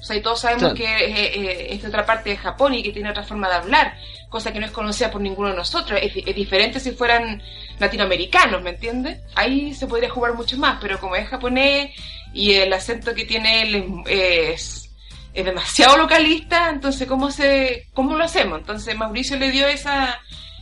[0.00, 2.82] O sea, y todos sabemos que eh, eh, es de otra parte de Japón y
[2.82, 3.96] que tiene otra forma de hablar,
[4.28, 5.98] cosa que no es conocida por ninguno de nosotros.
[6.02, 7.42] Es, diferente si fueran
[7.78, 9.18] latinoamericanos, ¿me entiendes?
[9.34, 11.92] Ahí se podría jugar mucho más, pero como es japonés
[12.34, 14.90] y el acento que tiene él es,
[15.32, 18.58] es demasiado localista, entonces, ¿cómo, se, ¿cómo lo hacemos?
[18.58, 20.20] Entonces, Mauricio le dio esa,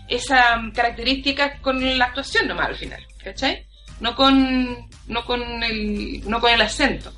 [0.08, 3.06] esa característica con la actuación nomás al final.
[3.22, 3.66] ¿cachai?
[4.00, 7.12] No con, no con, el, no con el acento.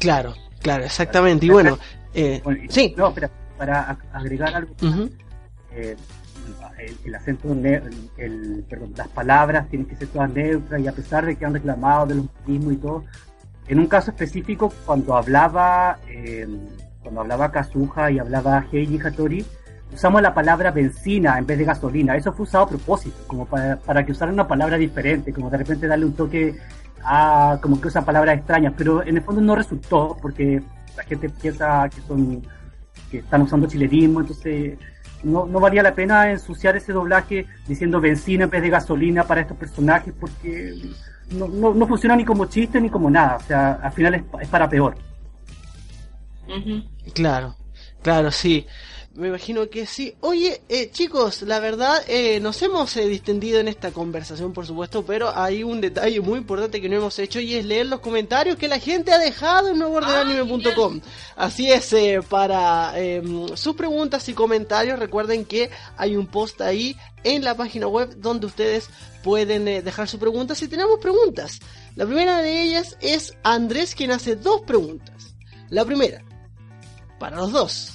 [0.00, 1.46] Claro, claro, exactamente.
[1.46, 1.78] Y bueno,
[2.12, 2.94] eh, sí.
[2.96, 3.14] No,
[3.56, 4.74] para agregar algo,
[5.72, 5.96] eh,
[7.04, 11.36] el, acento, el, perdón, las palabras tienen que ser todas neutras y a pesar de
[11.36, 13.04] que han reclamado de los mismos y todo,
[13.68, 16.46] en un caso específico, cuando hablaba, eh,
[17.00, 19.44] cuando hablaba Kazuha y hablaba Heiji Hattori,
[19.94, 22.16] usamos la palabra benzina en vez de gasolina.
[22.16, 25.58] Eso fue usado a propósito, como para, para que usaran una palabra diferente, como de
[25.58, 26.56] repente darle un toque
[27.04, 30.62] a, como que usan palabras extrañas, pero en el fondo no resultó, porque
[30.96, 32.42] la gente piensa que son,
[33.10, 34.78] que están usando chilenismo, entonces
[35.22, 39.42] no, no valía la pena ensuciar ese doblaje diciendo benzina en vez de gasolina para
[39.42, 40.74] estos personajes, porque
[41.30, 44.68] no, no, funciona ni como chiste ni como nada, o sea, al final es, para
[44.68, 44.96] peor.
[47.14, 47.56] Claro,
[48.02, 48.66] claro, sí.
[49.14, 50.12] Me imagino que sí.
[50.22, 55.06] Oye, eh, chicos, la verdad, eh, nos hemos eh, distendido en esta conversación, por supuesto,
[55.06, 58.56] pero hay un detalle muy importante que no hemos hecho y es leer los comentarios
[58.56, 61.00] que la gente ha dejado en nuevoordenanime.com.
[61.36, 66.96] Así es, eh, para em, sus preguntas y comentarios, recuerden que hay un post ahí
[67.22, 68.88] en la página web donde ustedes
[69.22, 71.60] pueden dejar sus preguntas y tenemos preguntas.
[71.94, 75.36] La primera de ellas es Andrés, quien hace dos preguntas.
[75.70, 76.24] La primera,
[77.20, 77.93] para los dos.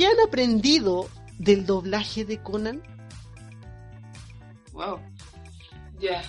[0.00, 2.82] ¿Qué han aprendido del doblaje de Conan?
[4.72, 4.98] Wow.
[5.98, 6.22] Ya.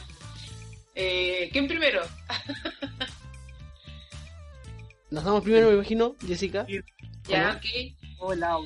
[0.93, 2.01] Eh, ¿Quién primero?
[5.09, 6.67] Nos damos primero, me imagino, Jessica.
[7.29, 7.95] Ya, ok.
[8.19, 8.57] Hola.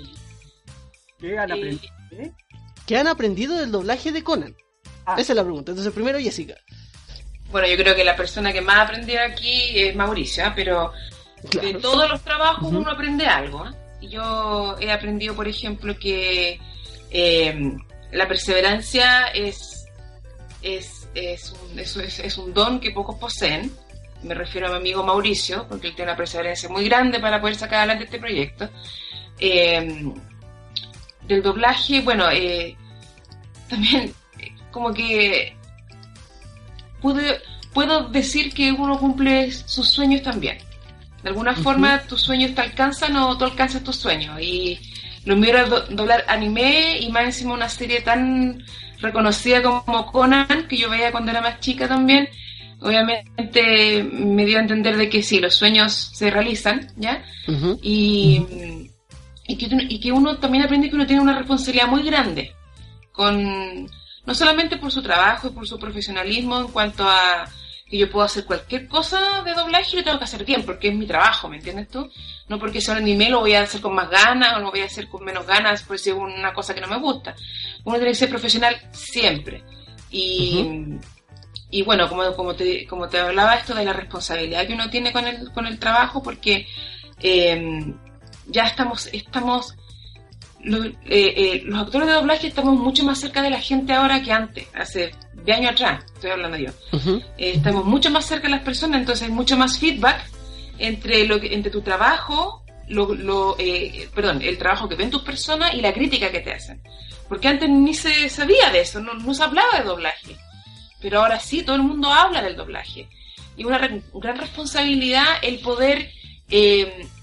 [1.19, 1.93] ¿Qué han eh, aprendido?
[2.87, 4.55] ¿Qué han aprendido del doblaje de Conan?
[5.05, 5.17] Ah.
[5.19, 5.71] Esa es la pregunta.
[5.71, 6.55] Entonces, primero, Jessica.
[7.51, 10.53] Bueno, yo creo que la persona que más aprendió aquí es Mauricio, ¿eh?
[10.55, 10.91] pero
[11.61, 13.67] de todos los trabajos uno aprende algo.
[13.67, 13.84] ¿eh?
[14.09, 16.59] Yo he aprendido, por ejemplo, que
[17.11, 17.77] eh,
[18.11, 19.87] la perseverancia es,
[20.61, 23.71] es, es, un, es, un don que pocos poseen.
[24.23, 27.55] Me refiero a mi amigo Mauricio, porque él tiene una perseverancia muy grande para poder
[27.55, 28.69] sacar adelante este proyecto.
[29.39, 30.13] Eh,
[31.27, 32.75] del doblaje, bueno, eh,
[33.67, 34.13] también
[34.71, 35.55] como que
[37.01, 40.57] puedo decir que uno cumple sus sueños también.
[41.25, 44.39] De alguna forma tus sueños te alcanzan o tú alcanzas tus sueños.
[44.39, 44.77] Y
[45.25, 48.63] lo mío era doblar anime y más encima una serie tan
[48.99, 52.29] reconocida como Conan, que yo veía cuando era más chica también.
[52.79, 57.25] Obviamente me dio a entender de que sí, los sueños se realizan, ¿ya?
[57.81, 58.45] y,
[59.47, 62.53] y, que, y que uno también aprende que uno tiene una responsabilidad muy grande
[63.11, 63.89] con
[64.27, 67.49] no solamente por su trabajo y por su profesionalismo en cuanto a
[67.97, 70.95] yo puedo hacer cualquier cosa de doblaje y lo tengo que hacer bien, porque es
[70.95, 72.09] mi trabajo, ¿me entiendes tú?
[72.47, 74.81] No porque sea un anime lo voy a hacer con más ganas o lo voy
[74.81, 77.35] a hacer con menos ganas por si es una cosa que no me gusta.
[77.83, 79.63] Uno tiene que ser profesional siempre.
[80.11, 80.97] Y,
[81.69, 85.11] y bueno, como, como, te, como te hablaba esto de la responsabilidad que uno tiene
[85.11, 86.67] con el, con el trabajo, porque
[87.21, 87.93] eh,
[88.47, 89.75] ya estamos, estamos
[90.65, 94.21] los, eh, eh, los actores de doblaje estamos mucho más cerca de la gente ahora
[94.23, 96.71] que antes, hace de años atrás, estoy hablando yo.
[97.37, 100.25] Eh, estamos mucho más cerca de las personas, entonces hay mucho más feedback
[100.79, 103.55] entre, lo que, entre tu trabajo, lo, lo
[104.15, 106.81] perdón, el trabajo que ven tus personas y la crítica que te hacen.
[107.29, 110.35] Porque antes ni se sabía de eso, no, no se hablaba de doblaje.
[110.99, 113.07] Pero ahora sí, todo el mundo habla del doblaje.
[113.55, 116.09] Y una gran responsabilidad el poder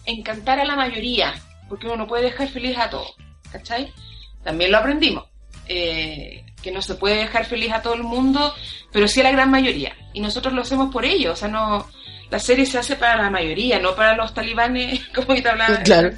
[0.07, 1.34] encantar a la mayoría,
[1.68, 3.16] porque uno no puede dejar feliz a todos.
[3.53, 3.92] ¿Cachai?
[4.42, 5.24] También lo aprendimos.
[5.68, 8.55] Eh, que no se puede dejar feliz a todo el mundo,
[8.92, 9.94] pero sí a la gran mayoría.
[10.12, 11.88] Y nosotros lo hacemos por ello, o sea, no,
[12.30, 15.82] la serie se hace para la mayoría, no para los talibanes, como te hablaba.
[15.82, 16.12] Claro.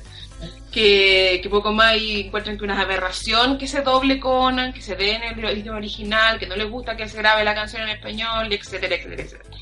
[0.71, 4.97] Que, que poco más y encuentran que una aberración que se doble Conan, que se
[4.97, 7.91] den en el idioma original, que no les gusta que se grabe la canción en
[7.91, 9.57] español, etcétera, etcétera, etcétera.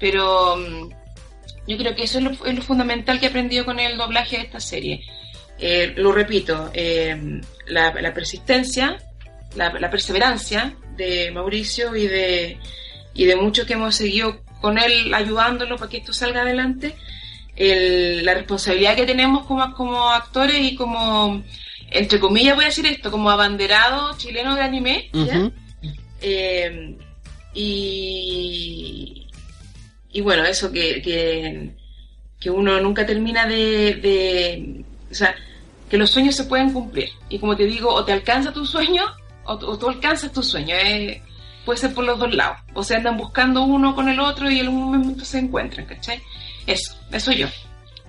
[0.00, 0.88] Pero mm,
[1.68, 4.38] yo creo que eso es lo, es lo fundamental que he aprendido con el doblaje
[4.38, 5.04] de esta serie
[5.58, 8.98] eh, lo repito, eh, la, persistencia,
[9.54, 12.58] la, perseverancia de Mauricio y de,
[13.14, 16.94] y de muchos que hemos seguido con él ayudándolo para que esto salga adelante,
[17.56, 21.44] la responsabilidad que tenemos como, como actores y como,
[21.90, 25.10] entre comillas voy a decir esto, como abanderado chileno de anime,
[26.20, 26.96] eh,
[27.54, 29.28] y,
[30.10, 34.83] y bueno, eso que, que, uno nunca termina de
[35.14, 35.34] o sea,
[35.88, 37.08] que los sueños se pueden cumplir.
[37.28, 39.04] Y como te digo, o te alcanza tu sueño
[39.44, 40.74] o, tú alcanzas tu sueño.
[40.74, 41.22] Eh,
[41.64, 42.58] puede ser por los dos lados.
[42.74, 46.20] O se andan buscando uno con el otro y en algún momento se encuentran, ¿cachai?
[46.66, 47.46] Eso, eso yo.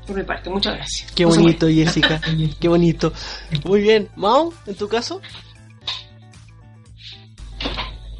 [0.08, 1.12] Por mi parte, muchas gracias.
[1.12, 2.20] Qué bonito, Jessica.
[2.60, 3.14] Qué bonito.
[3.66, 4.10] Muy bien.
[4.16, 5.22] Mao, ¿en tu caso?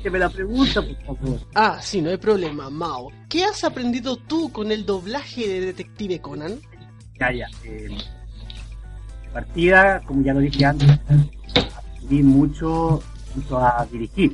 [0.04, 1.40] Que me la pregunta, por favor.
[1.56, 2.70] Ah, sí, no hay problema.
[2.70, 6.60] Mao, ¿qué has aprendido tú con el doblaje de Detective Conan?
[7.20, 7.48] Ya, ya.
[7.64, 7.88] Eh,
[9.36, 13.02] partida, como ya lo dije antes, aprendí mucho,
[13.52, 14.34] a dirigir.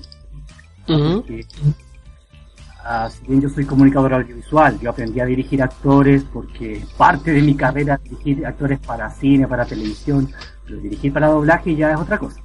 [2.83, 7.41] Ah, si bien yo soy comunicador audiovisual, yo aprendí a dirigir actores porque parte de
[7.41, 10.29] mi carrera dirigir actores para cine, para televisión,
[10.65, 12.39] pero dirigir para doblaje ya es otra cosa.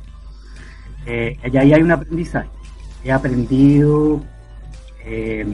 [1.05, 2.49] Eh, y ahí hay un aprendizaje.
[3.05, 4.23] He aprendido
[5.05, 5.47] eh,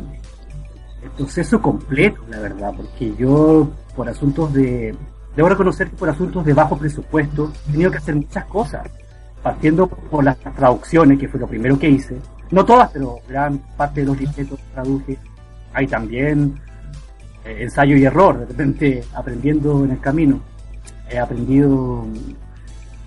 [1.03, 4.95] el proceso completo, la verdad, porque yo por asuntos de,
[5.37, 8.89] debo reconocer que por asuntos de bajo presupuesto he tenido que hacer muchas cosas,
[9.43, 12.17] partiendo por las traducciones, que fue lo primero que hice,
[12.51, 15.19] no todas, pero gran parte de los libretos traduje,
[15.73, 16.61] hay también
[17.45, 20.41] eh, ensayo y error, de repente aprendiendo en el camino,
[21.09, 22.07] he aprendido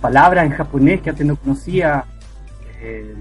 [0.01, 2.05] palabras en japonés que antes no conocía,
[2.81, 3.15] eh,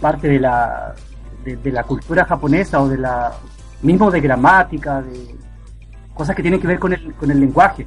[0.00, 0.94] parte de la,
[1.44, 3.32] de, la cultura japonesa o de la
[3.82, 5.34] mismo de gramática, de
[6.18, 7.86] cosas que tienen que ver con el, con el lenguaje,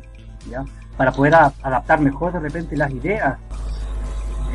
[0.50, 0.66] ¿ya?
[0.98, 3.38] para poder adaptar mejor de repente las ideas.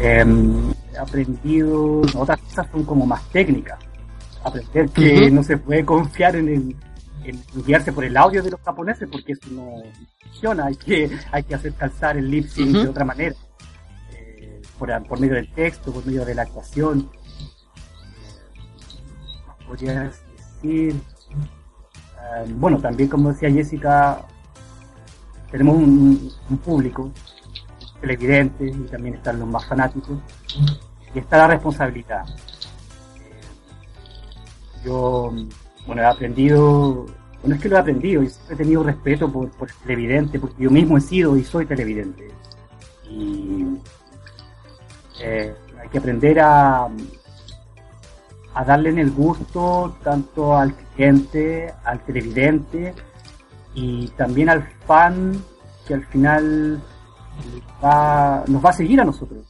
[0.01, 3.79] Em, he aprendido, otras cosas son como más técnicas.
[4.43, 6.77] Aprender que no se puede confiar en, el,
[7.25, 9.83] en guiarse por el audio de los japoneses porque eso no
[10.23, 13.35] funciona, hay que, hay que hacer calzar el lip sync de otra manera,
[14.13, 17.11] eh, por, por medio del texto, por medio de la actuación
[19.67, 20.11] podría
[20.63, 20.95] decir.
[22.35, 24.23] Eh, bueno, también como decía Jessica,
[25.51, 26.33] tenemos un,
[26.65, 27.11] público
[28.01, 30.19] televidente y también están los más fanáticos
[31.15, 32.25] y está la responsabilidad.
[34.85, 35.33] Yo,
[35.87, 37.07] bueno, he aprendido,
[37.41, 40.63] bueno, es que lo he aprendido y he tenido respeto por, por el televidente, porque
[40.63, 42.29] yo mismo he sido y soy televidente.
[43.09, 43.67] Y
[45.21, 46.89] eh, hay que aprender a,
[48.57, 52.95] a darle en el gusto tanto al cliente, al televidente
[53.75, 55.45] y también al fan
[55.87, 56.83] que al final
[57.85, 59.45] va, nos va a seguir a nosotros.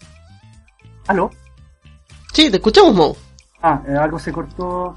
[1.07, 1.31] ¿Aló?
[2.33, 3.17] Sí, te escuchamos, Mo.
[3.63, 4.97] Ah, eh, algo se cortó.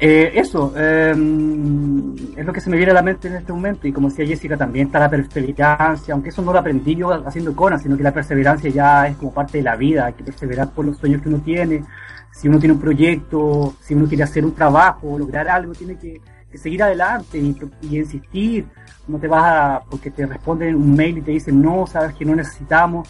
[0.00, 3.88] Eh, eso, em, es lo que se me viene a la mente en este momento
[3.88, 7.54] y como decía Jessica también está la perseverancia, aunque eso no lo aprendí yo haciendo
[7.56, 10.70] Conan, sino que la perseverancia ya es como parte de la vida, hay que perseverar
[10.70, 11.82] por los sueños que uno tiene,
[12.30, 16.20] si uno tiene un proyecto, si uno quiere hacer un trabajo, lograr algo, tiene que,
[16.54, 17.56] seguir adelante y,
[17.96, 18.66] insistir.
[19.06, 22.24] No te vas a, porque te responden un mail y te dicen, no, sabes que
[22.24, 23.08] no necesitamos.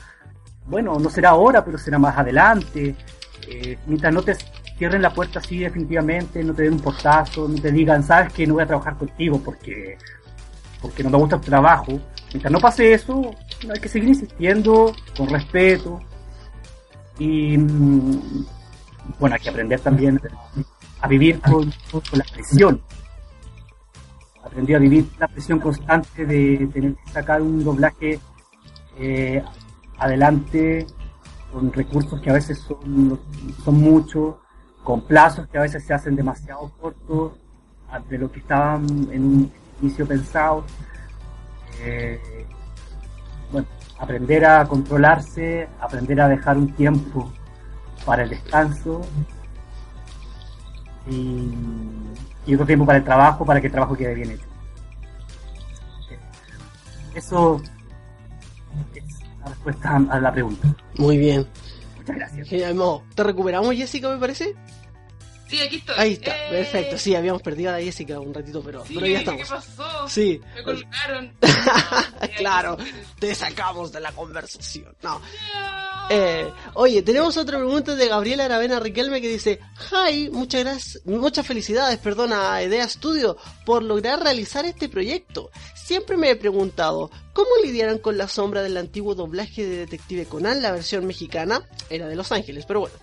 [0.66, 2.94] Bueno, no será ahora, pero será más adelante.
[3.48, 4.34] Eh, mientras no te
[4.78, 8.46] cierren la puerta así definitivamente, no te den un portazo, no te digan, sabes que
[8.46, 9.98] no voy a trabajar contigo porque,
[10.80, 11.98] porque no me gusta tu trabajo.
[12.32, 13.34] Mientras no pase eso,
[13.72, 16.00] hay que seguir insistiendo con respeto.
[17.18, 18.46] Y mm,
[19.18, 20.20] bueno, hay que aprender también
[21.00, 21.72] a vivir con,
[22.12, 22.80] la presión.
[24.44, 28.20] Aprendí a vivir la presión constante de tener que sacar un doblaje
[28.96, 29.42] eh,
[29.98, 30.86] adelante
[31.52, 33.18] con recursos que a veces son,
[33.64, 34.36] son muchos,
[34.88, 37.32] con plazos que a veces se hacen demasiado cortos
[38.08, 40.64] de lo que estaban en un inicio pensado.
[41.82, 42.46] Eh,
[43.52, 43.68] bueno,
[43.98, 47.30] aprender a controlarse, aprender a dejar un tiempo
[48.06, 49.02] para el descanso
[51.06, 54.46] y, otro tiempo para el trabajo, para que el trabajo quede bien hecho.
[57.14, 57.60] Eso
[58.94, 60.74] es la respuesta a la pregunta.
[60.96, 61.46] Muy bien.
[61.98, 62.48] Muchas gracias.
[63.14, 64.56] ¿Te recuperamos, Jessica, me parece?
[65.48, 65.94] Sí, aquí estoy.
[65.98, 66.50] Ahí está, eh.
[66.50, 66.98] perfecto.
[66.98, 69.42] Sí, habíamos perdido a la Jessica un ratito, pero, pero ya estamos.
[69.42, 70.08] ¿Qué pasó?
[70.08, 70.40] Sí.
[70.54, 71.32] Me colgaron.
[72.36, 72.76] claro,
[73.18, 74.94] te sacamos de la conversación.
[75.02, 75.20] No.
[76.10, 79.58] Eh, oye, tenemos otra pregunta de Gabriela Aravena Riquelme que dice:
[79.90, 85.50] Hi, muchas gracias, muchas felicidades, perdona, a Idea Studio por lograr realizar este proyecto.
[85.74, 90.60] Siempre me he preguntado, ¿cómo lidiaron con la sombra del antiguo doblaje de Detective Conan,
[90.60, 91.62] la versión mexicana?
[91.88, 92.96] Era de Los Ángeles, pero bueno.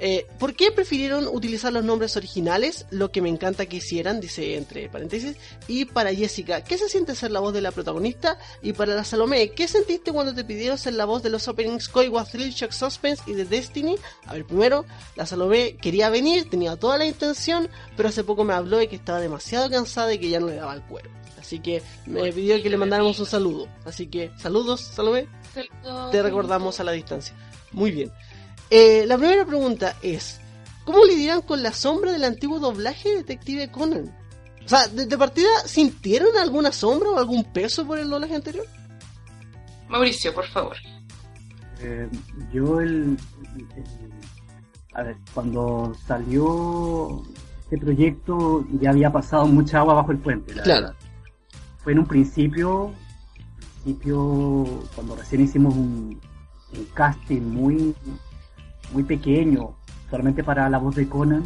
[0.00, 2.86] Eh, ¿Por qué prefirieron utilizar los nombres originales?
[2.90, 5.36] Lo que me encanta que hicieran, dice entre paréntesis.
[5.66, 8.38] Y para Jessica, ¿qué se siente ser la voz de la protagonista?
[8.62, 11.88] Y para la Salomé, ¿qué sentiste cuando te pidieron ser la voz de los openings
[11.88, 13.96] Koi Thrill Shock Suspense y de Destiny?
[14.26, 14.84] A ver, primero,
[15.16, 18.96] la Salomé quería venir, tenía toda la intención, pero hace poco me habló de que
[18.96, 21.10] estaba demasiado cansada y que ya no le daba el cuero.
[21.40, 23.68] Así que me pidió que le mandáramos un saludo.
[23.84, 25.26] Así que, saludos, Salomé.
[26.12, 27.34] Te recordamos a la distancia.
[27.72, 28.12] Muy bien.
[28.70, 30.40] Eh, la primera pregunta es,
[30.84, 34.14] ¿cómo lidian con la sombra del antiguo doblaje de Detective Conan?
[34.64, 38.66] O sea, de, partida, ¿sintieron alguna sombra o algún peso por el doblaje anterior?
[39.88, 40.76] Mauricio, por favor.
[41.80, 42.08] Eh,
[42.52, 43.16] yo el,
[44.92, 47.22] A ver, cuando salió
[47.62, 50.52] este proyecto ya había pasado mucha agua bajo el puente.
[50.54, 50.92] claro.
[51.78, 52.92] Fue en un principio,
[53.82, 56.20] principio, cuando recién hicimos un,
[56.76, 57.94] un casting muy,
[58.92, 59.74] muy pequeño,
[60.10, 61.44] solamente para la voz de Conan,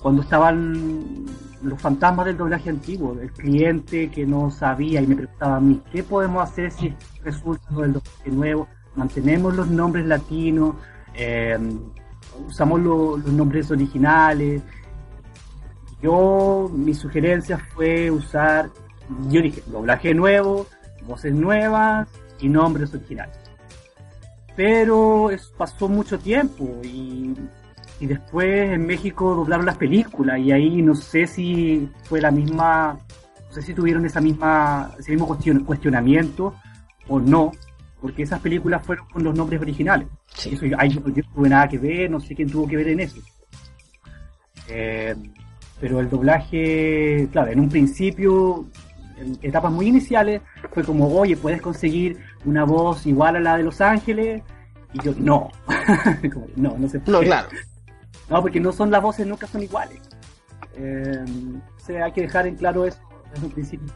[0.00, 1.24] cuando estaban
[1.62, 5.80] los fantasmas del doblaje antiguo, el cliente que no sabía y me preguntaba a mí,
[5.92, 6.92] ¿qué podemos hacer si
[7.22, 8.68] resulta del doblaje nuevo?
[8.96, 10.74] Mantenemos los nombres latinos,
[11.14, 11.56] eh,
[12.46, 14.62] usamos los nombres originales.
[16.02, 18.70] Yo, mi sugerencia fue usar,
[19.28, 20.66] yo dije, doblaje nuevo,
[21.06, 22.08] voces nuevas
[22.40, 23.41] y nombres originales.
[24.56, 27.34] Pero pasó mucho tiempo y,
[28.00, 32.98] después en México doblaron las películas y ahí no sé si fue la misma,
[33.48, 36.54] no sé si tuvieron esa misma, ese mismo cuestionamiento
[37.06, 37.52] o no,
[38.00, 40.08] porque esas películas fueron con los nombres originales.
[40.36, 42.88] Eso yo, ahí yo no tuve nada que ver, no sé quién tuvo que ver
[42.88, 43.20] en eso.
[44.68, 45.14] Eh,
[45.80, 48.66] pero el doblaje, claro, en un principio,
[49.16, 50.42] en etapas muy iniciales,
[50.72, 54.42] fue como, oye, puedes conseguir una voz igual a la de Los Ángeles.
[54.92, 55.50] Y yo, no.
[56.56, 57.18] no, no se puede.
[57.18, 57.48] No, claro.
[58.28, 60.00] No, porque no son las voces, nunca son iguales.
[60.76, 61.24] Eh,
[61.76, 63.00] o sea, hay que dejar en claro eso
[63.32, 63.92] desde un principio.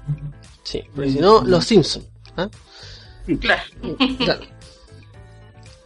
[0.63, 2.09] Sí, porque si no, Los Simpsons.
[2.37, 2.49] ¿ah?
[3.25, 3.39] Sí.
[4.19, 4.43] Claro.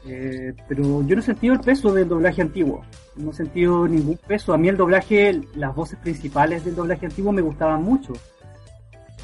[0.07, 2.83] Eh, pero yo no he sentido el peso del doblaje antiguo.
[3.17, 4.53] No he sentido ningún peso.
[4.53, 8.15] A mí el doblaje, las voces principales del doblaje antiguo me gustaban mucho.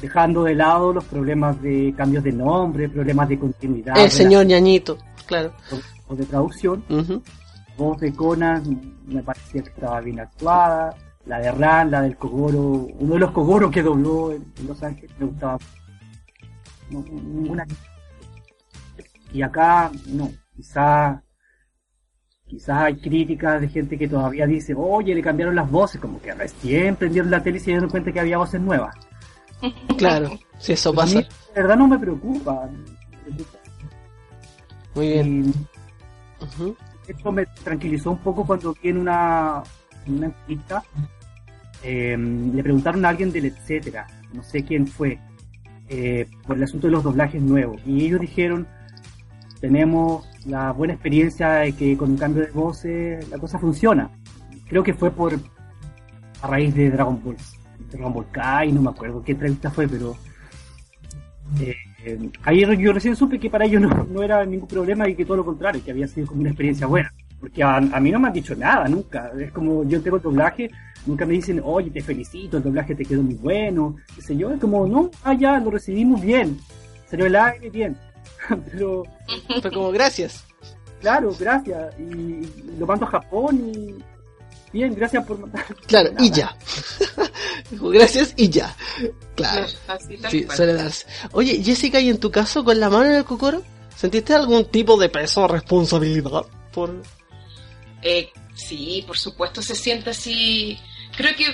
[0.01, 3.97] Dejando de lado los problemas de cambios de nombre, problemas de continuidad.
[3.97, 5.53] El señor ñañito, claro.
[6.07, 6.83] O, de traducción.
[7.77, 10.95] Voz de Conan me parecía que estaba bien actuada.
[11.25, 15.11] La de Ran, la del Kogoro, uno de los Kogoros que dobló en, Los Ángeles,
[15.19, 15.57] me gustaba.
[16.89, 17.65] ninguna
[19.33, 21.21] y acá no, quizá
[22.45, 26.33] quizás hay críticas de gente que todavía dice, oye, le cambiaron las voces, como que
[26.33, 28.95] recién prendieron la tele y se dieron cuenta que había voces nuevas.
[29.97, 31.19] Claro, si eso pasa.
[31.19, 32.69] de verdad no me preocupa.
[34.95, 35.53] Muy bien.
[37.07, 39.63] Esto me tranquilizó un poco cuando vi en una,
[40.05, 40.83] en una entrevista,
[41.83, 45.19] em, le preguntaron a alguien del etcétera, no sé quién fue,
[45.87, 47.81] eh, por el asunto de los doblajes nuevos.
[47.85, 48.67] Y ellos dijeron,
[49.61, 54.11] tenemos la buena experiencia de que con un cambio de voces la cosa funciona.
[54.67, 55.33] Creo que fue por
[56.41, 57.37] a raíz de Dragon Ball,
[57.91, 60.15] Dragon Ball Kai, no me acuerdo qué entrevista fue, pero
[61.59, 65.37] eh, ahí yo recién supe que para ellos no, era ningún problema y que todo
[65.37, 67.13] lo contrario, que había sido como una experiencia buena.
[67.39, 69.31] Porque a, mí no me han dicho nada, nunca.
[69.39, 70.71] Es como yo tengo el doblaje,
[71.05, 74.51] nunca me dicen, oye, te felicito, el doblaje te quedó muy bueno, qué sé yo.
[74.51, 76.57] Es como, no, ah, ya, lo recibimos bien.
[77.07, 77.95] Salió el aire bien
[78.71, 79.03] pero...
[79.61, 80.45] Fue como, gracias.
[81.01, 81.93] Claro, gracias.
[81.99, 82.47] Y
[82.79, 83.95] lo mando a Japón y...
[84.73, 85.65] Bien, gracias por mandar.
[85.87, 86.55] Claro, y ya.
[87.71, 88.75] gracias y ya.
[89.35, 89.67] Claro.
[90.29, 91.05] Sí, suele darse.
[91.31, 93.63] Oye, Jessica, ¿y en tu caso con la mano en el cocoro?
[93.95, 97.01] ¿Sentiste algún tipo de peso o responsabilidad por...?
[98.03, 100.77] Eh, sí, por supuesto se siente así.
[101.15, 101.45] Creo que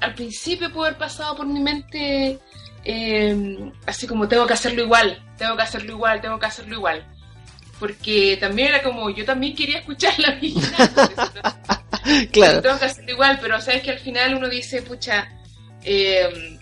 [0.00, 2.38] al principio pudo haber pasado por mi mente
[2.84, 7.06] eh, así como tengo que hacerlo igual, tengo que hacerlo igual, tengo que hacerlo igual.
[7.78, 10.90] Porque también era como, yo también quería escuchar la original.
[12.32, 12.62] claro.
[12.62, 15.28] Tengo que hacerlo igual, pero sabes que al final uno dice, pucha,
[15.84, 16.58] eh,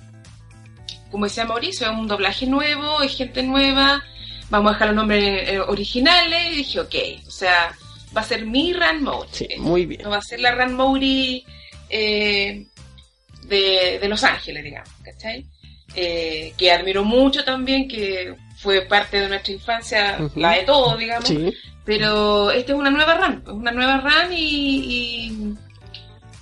[1.10, 4.02] como decía Mauricio, es un doblaje nuevo, es gente nueva,
[4.50, 6.52] vamos a dejar los nombres eh, originales.
[6.52, 6.94] Y dije, ok,
[7.26, 7.76] o sea,
[8.16, 9.04] va a ser mi Ran.
[9.30, 10.02] Sí, muy bien.
[10.02, 11.44] No va a ser la Ran Mori
[11.88, 12.66] de,
[13.48, 15.46] de Los Ángeles, digamos, ¿cachai?
[15.98, 21.32] Eh, que admiro mucho también, que fue parte de nuestra infancia, la de todo, digamos.
[21.86, 25.54] Pero esta es una nueva run, una nueva run y,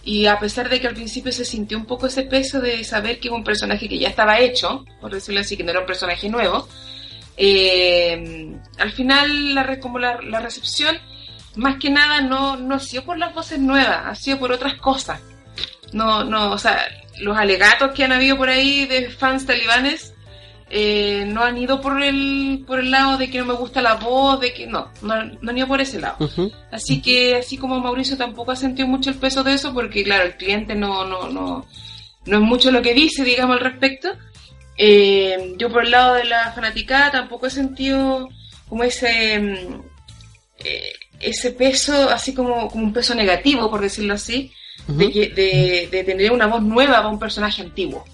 [0.03, 3.21] y, a pesar de que al principio se sintió un poco ese peso de saber
[3.21, 5.87] que es un personaje que ya estaba hecho, por decirlo así, que no era un
[5.87, 6.67] personaje nuevo,
[7.37, 10.97] eh, al final la, como la, la, recepción
[11.57, 14.75] más que nada no, no ha sido por las voces nuevas, ha sido por otras
[14.75, 15.21] cosas.
[15.93, 16.87] No, no, o sea,
[17.19, 20.14] los alegatos que han habido por ahí de fans talibanes
[20.77, 23.95] eh, no han ido por el, por el lado de que no me gusta la
[23.95, 26.29] voz, de que no, no, han ido por ese lado.
[26.72, 30.25] Así que, así como Mauricio tampoco ha sentido mucho el peso de eso, porque claro,
[30.25, 31.64] el cliente no, no, no,
[32.27, 34.09] no es mucho lo que dice, digamos, al respecto.
[34.77, 38.29] Eh, yo por el lado de la fanaticada tampoco he sentido
[38.68, 39.83] como ese, mm,
[40.64, 44.51] eh, ese peso, así como, como un peso negativo, por decirlo así
[44.89, 48.05] de, de, tener una voz nueva para un personaje antiguo.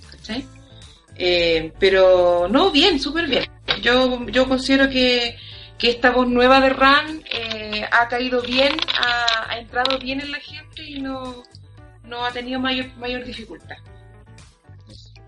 [1.23, 3.45] Eh, pero no, bien, súper bien.
[3.83, 5.37] Yo, yo considero que,
[5.77, 10.41] que esta voz nueva de Ran eh, ha caído bien, ha, entrado bien en la
[10.41, 11.43] gente y no,
[12.05, 13.77] no ha tenido mayor, mayor dificultad.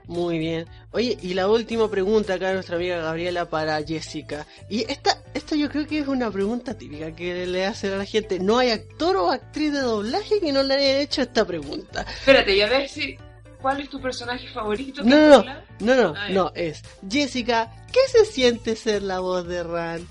[0.06, 0.66] Muy bien.
[0.92, 4.46] Oye, y la última pregunta acá nuestra amiga Gabriela para Jessica.
[4.70, 8.06] Y esta, esta yo creo que es una pregunta típica que le hacen a la
[8.06, 8.38] gente.
[8.40, 12.06] No hay actor o actriz de doblaje que no le haya hecho esta pregunta.
[12.08, 13.18] Espérate, y a ver si...
[13.62, 15.04] ¿Cuál es tu personaje favorito?
[15.04, 19.46] No, no, no, no, no, ah, no, es Jessica, ¿qué se siente ser la voz
[19.46, 20.04] de Ran?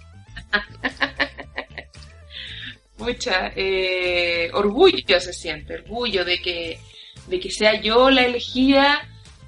[2.97, 6.80] Mucha, eh, orgullo se siente, orgullo de que,
[7.28, 9.02] de que sea yo la elegida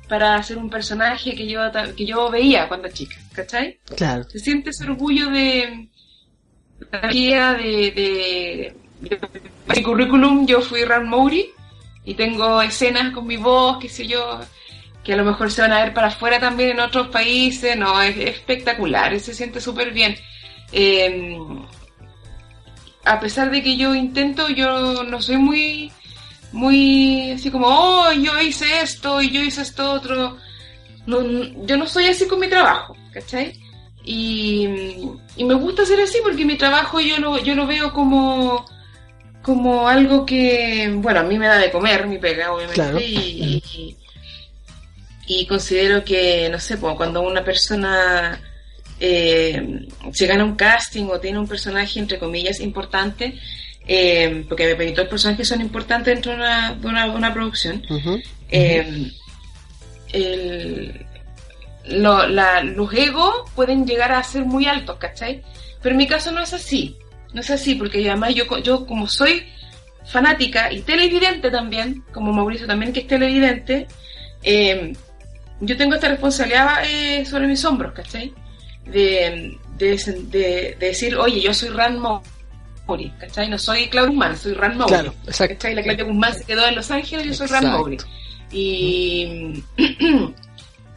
[0.10, 1.62] para hacer un personaje que yo,
[1.96, 3.80] que yo veía cuando chica, ¿cachai?
[3.96, 4.26] Claro.
[4.26, 5.88] Se siente ese orgullo de,
[6.92, 8.76] de, de,
[9.74, 11.54] mi currículum, yo fui Ran Mowry
[12.06, 14.40] y tengo escenas con mi voz, qué sé yo,
[15.04, 18.02] que a lo mejor se van a ver para afuera también en otros países, no,
[18.02, 20.16] es, espectacular, se siente súper bien.
[20.72, 21.66] Em,
[23.06, 25.92] a pesar de que yo intento, yo no soy muy
[26.54, 30.38] muy así como, oh, yo hice esto y yo hice esto otro.
[31.06, 31.22] No,
[31.66, 33.60] yo no soy así con mi trabajo, ¿cachai?
[34.06, 34.68] Y,
[35.38, 38.66] me gusta ser así porque mi trabajo yo lo, yo lo veo como,
[39.44, 43.98] como algo que, bueno, a mí me da de comer, mi pega, obviamente, y,
[45.28, 48.40] y, considero que, no sé, pues, cuando una persona
[49.00, 53.38] eh, se gana un casting o tiene un personaje, entre comillas, importante,
[53.86, 57.84] eh, porque me todos los personajes son importantes dentro de una, una, producción.
[58.50, 59.12] Eh,
[61.86, 65.44] los egos pueden llegar a ser muy altos, ¿cachai?
[65.82, 66.98] Pero en mi caso no es así.
[67.34, 69.44] No es así, porque además yo, yo como soy
[70.06, 73.88] fanática y televidente también, como Mauricio también que es televidente,
[74.44, 74.94] eh,
[75.60, 76.84] yo tengo esta responsabilidad
[77.26, 78.34] sobre mis hombros, ¿cachai?
[78.86, 82.22] De, de, decir, oye, yo soy Ranmo
[82.88, 83.50] Mowry, ¿cachai?
[83.50, 84.90] No soy Claudia Guzmán, soy Ran Mowry.
[84.90, 85.56] Claro, exacto.
[85.56, 85.76] ¿cachai?
[85.76, 87.98] La Claudia Guzmán se quedó en Los Ángeles, yo soy Ran Mowry.
[88.52, 89.64] Y,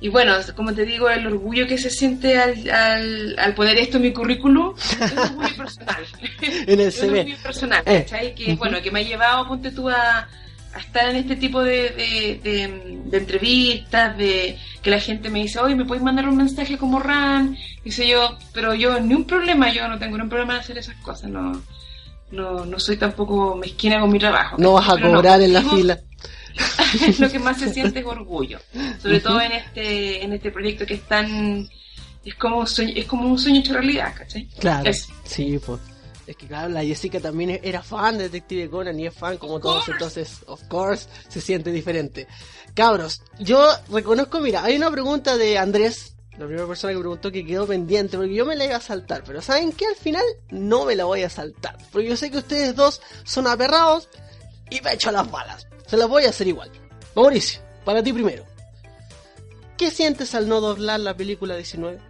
[0.06, 3.96] y bueno, como te digo, el orgullo que se siente al, al, al poner esto
[3.96, 6.06] en mi currículum es un orgullo personal.
[6.42, 6.86] en el.
[6.86, 8.06] Es un orgullo personal, eh.
[8.08, 8.32] ¿cachai?
[8.36, 10.28] Que, bueno, que me ha llevado, ponte tú, a,
[10.74, 15.40] a estar en este tipo de, de, de, de, entrevistas, de que la gente me
[15.40, 17.56] dice, oye, ¿me puedes mandar un mensaje como Ran?
[17.82, 20.94] Dice yo, pero yo, ni un problema, yo no tengo ningún problema de hacer esas
[20.98, 21.60] cosas, no
[22.30, 24.56] no, no soy tampoco mezquina con mi trabajo.
[24.58, 25.98] No vas a cobrar en la fila.
[27.18, 28.58] lo que más se siente es orgullo,
[29.00, 31.68] sobre todo en este en este proyecto que es tan
[32.24, 34.48] es como un sueño, es como un sueño hecho realidad, ¿cachai?
[34.58, 34.90] Claro.
[35.24, 35.80] Sí, pues.
[36.26, 39.60] Es que claro, la Jessica también era fan de Detective Conan y es fan como
[39.60, 42.26] todos, entonces, of course, se siente diferente.
[42.74, 47.46] Cabros, yo reconozco, mira, hay una pregunta de Andrés la primera persona que preguntó que
[47.46, 49.86] quedó pendiente, porque yo me la iba a saltar, pero ¿saben qué?
[49.86, 53.46] Al final no me la voy a saltar, porque yo sé que ustedes dos son
[53.46, 54.08] aperrados
[54.68, 55.66] y me echo las balas.
[55.86, 56.70] Se las voy a hacer igual.
[57.14, 58.44] Mauricio, para ti primero.
[59.76, 62.00] ¿Qué sientes al no doblar la película 19?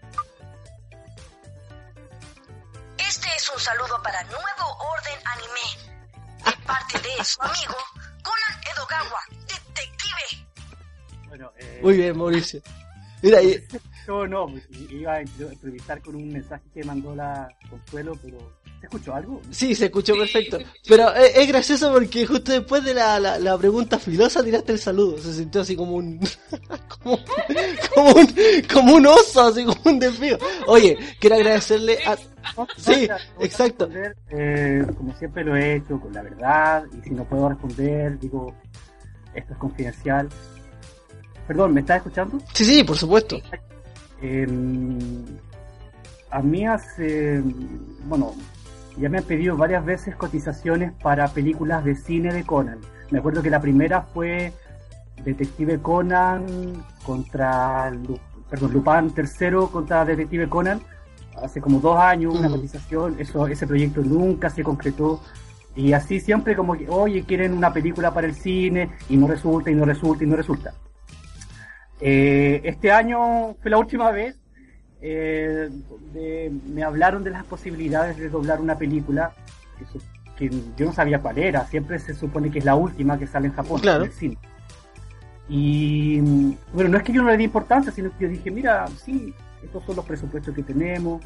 [2.99, 7.77] Este es un saludo para Nuevo Orden Anime, de parte de su amigo
[8.23, 11.29] Conan Edogawa, detective.
[11.29, 11.81] Bueno, eh...
[11.83, 12.63] Muy bien, Mauricio.
[13.23, 13.67] Mira, y,
[14.07, 18.39] yo no, pues, iba a entrevistar con un mensaje que mandó la Consuelo, pero
[18.81, 19.41] ¿se escuchó algo?
[19.51, 20.59] Sí, se escuchó perfecto.
[20.89, 25.19] Pero es, gracioso porque justo después de la, la, pregunta filosa tiraste el saludo.
[25.19, 26.21] Se sintió así como un,
[27.03, 27.19] como,
[27.95, 28.27] como, un,
[28.73, 30.39] como un oso, así como un desvío.
[30.67, 32.17] Oye, quiero agradecerle a...
[32.77, 33.09] Sí,
[33.41, 33.89] exacto.
[34.31, 38.55] Eh, como siempre lo he hecho, con la verdad, y si no puedo responder, digo,
[39.35, 40.29] esto es confidencial.
[41.47, 42.39] Perdón, ¿me estás escuchando?
[42.53, 43.41] Sí, sí, por supuesto.
[44.21, 45.25] Em,
[46.31, 47.41] a mí hace,
[48.05, 48.35] bueno,
[48.99, 52.79] ya me han pedido varias veces cotizaciones para películas de cine de Conan.
[53.11, 54.53] Me acuerdo que la primera fue
[55.25, 56.45] Detective Conan
[57.05, 57.93] contra,
[58.49, 60.81] perdón, Lupin III contra Detective Conan,
[61.43, 65.21] hace como dos años, una cotización, eso, ese proyecto nunca se concretó.
[65.75, 69.71] Y así siempre como que, oye, quieren una película para el cine y no resulta,
[69.71, 70.73] y no resulta, y no resulta.
[72.01, 74.37] Eh, este año fue la última vez
[75.03, 75.71] eh,
[76.67, 79.33] me hablaron de las posibilidades de doblar una película
[80.39, 81.67] que, yo no sabía cuál era.
[81.67, 84.39] Siempre se supone que es la última que sale en Japón, en el cine.
[85.49, 86.21] Y
[86.73, 89.33] bueno, no es que yo no le di importancia, sino que yo dije, mira, sí,
[89.63, 91.23] estos son los presupuestos que tenemos,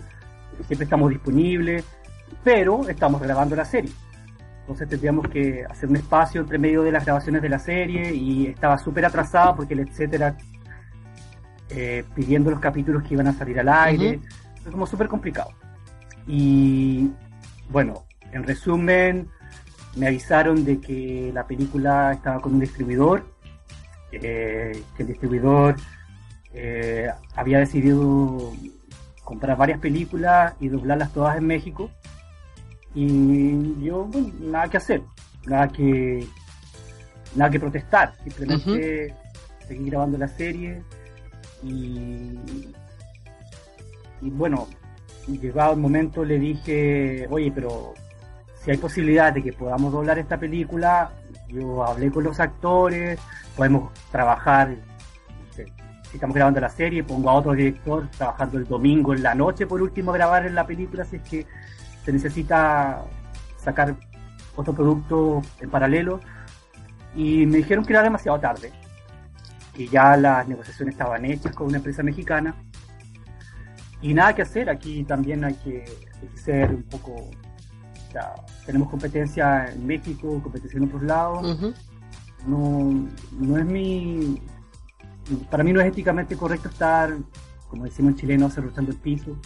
[0.66, 1.84] siempre estamos disponibles,
[2.44, 3.90] pero estamos grabando la serie.
[4.60, 8.46] Entonces tendríamos que hacer un espacio entre medio de las grabaciones de la serie y
[8.46, 10.36] estaba súper atrasada porque el etcétera
[11.70, 14.20] eh, pidiendo los capítulos que iban a salir al aire.
[14.64, 15.52] Es como súper complicado.
[16.26, 17.10] Y
[17.70, 19.28] bueno, en resumen,
[19.96, 23.24] me avisaron de que la película estaba con un distribuidor,
[24.12, 25.76] eh, que el distribuidor
[26.52, 28.52] eh, había decidido
[29.22, 31.90] comprar varias películas y doblarlas todas en México.
[32.94, 35.02] Y yo, bueno, nada que hacer,
[35.46, 36.26] nada que,
[37.36, 39.14] nada que protestar, simplemente
[39.68, 40.82] seguir grabando la serie
[41.62, 42.38] y,
[44.22, 44.68] bueno,
[45.26, 47.94] llegado el momento le dije, oye, pero
[48.62, 51.12] si hay posibilidad de que podamos doblar esta película,
[51.48, 53.18] yo hablé con los actores,
[53.56, 54.76] podemos trabajar
[56.10, 59.66] si estamos grabando la serie, pongo a otro director trabajando el domingo en la noche,
[59.66, 61.46] por último, grabar en la película, si es que
[62.04, 63.04] se necesita
[63.56, 63.94] sacar
[64.56, 66.20] otro producto en paralelo.
[67.14, 68.72] Y me dijeron que era demasiado tarde,
[69.80, 72.54] que ya las negociaciones estaban hechas con una empresa mexicana.
[74.02, 75.86] Y nada que hacer, aquí también hay que,
[76.34, 77.30] ser un poco...
[78.66, 81.74] tenemos competencia en México, competencia en otros lados.
[82.46, 83.08] no,
[83.38, 84.42] no es mi
[85.50, 87.16] para mí no es éticamente correcto estar,
[87.68, 89.38] como decimos en chileno, cerruchando el piso,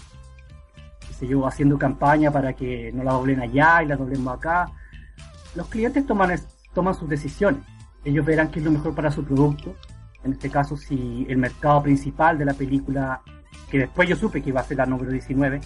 [1.20, 4.66] qué yo, haciendo campaña para que no la doblen allá y la doblemos acá.
[5.54, 6.40] Los clientes toman,
[6.74, 7.62] toman sus decisiones.
[8.04, 9.76] Ellos verán qué es lo mejor para su producto.
[10.24, 13.22] En este caso, si el mercado principal de la película,
[13.70, 15.60] que después yo supe que iba a ser la número 19,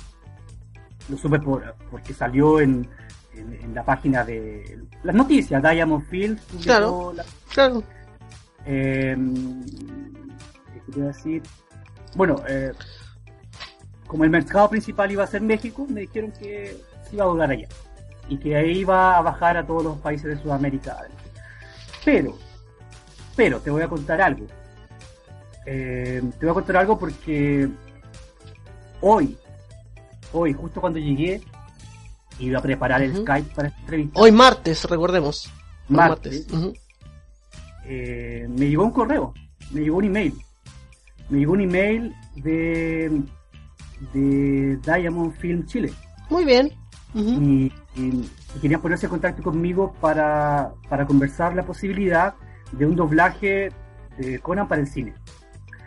[1.09, 2.89] lo supe por, porque salió en,
[3.35, 6.41] en, la página de las noticias, Diamond Field.
[6.63, 7.15] Claro,
[7.53, 7.83] claro.
[8.67, 9.17] Eh,
[10.97, 11.43] decir?
[12.15, 12.73] Bueno, eh,
[14.07, 16.77] como el mercado principal iba a ser México, me dijeron que
[17.09, 17.69] se iba a doblar allá
[18.29, 20.97] y que ahí iba a bajar a todos los países de Sudamérica.
[22.05, 22.37] Pero,
[23.39, 24.47] pero te voy a contar algo.
[25.64, 27.68] Eh, te voy a contar algo porque
[29.01, 29.39] hoy,
[30.32, 31.41] hoy, justo cuando llegué,
[32.41, 34.20] iba a preparar el Skype para esta entrevista.
[34.20, 35.49] Hoy martes, recordemos.
[35.89, 36.49] Martes.
[37.84, 39.32] Eh, me llegó un correo,
[39.70, 40.34] me llegó un email
[41.30, 43.22] me llegó un email de,
[44.14, 45.93] de Diamond Film Chile.
[46.28, 46.72] Muy bien.
[47.14, 47.70] y,
[48.61, 52.34] querían ponerse en contacto conmigo para, para conversar la posibilidad
[52.73, 53.71] de un doblaje
[54.16, 55.14] de Conan para el cine.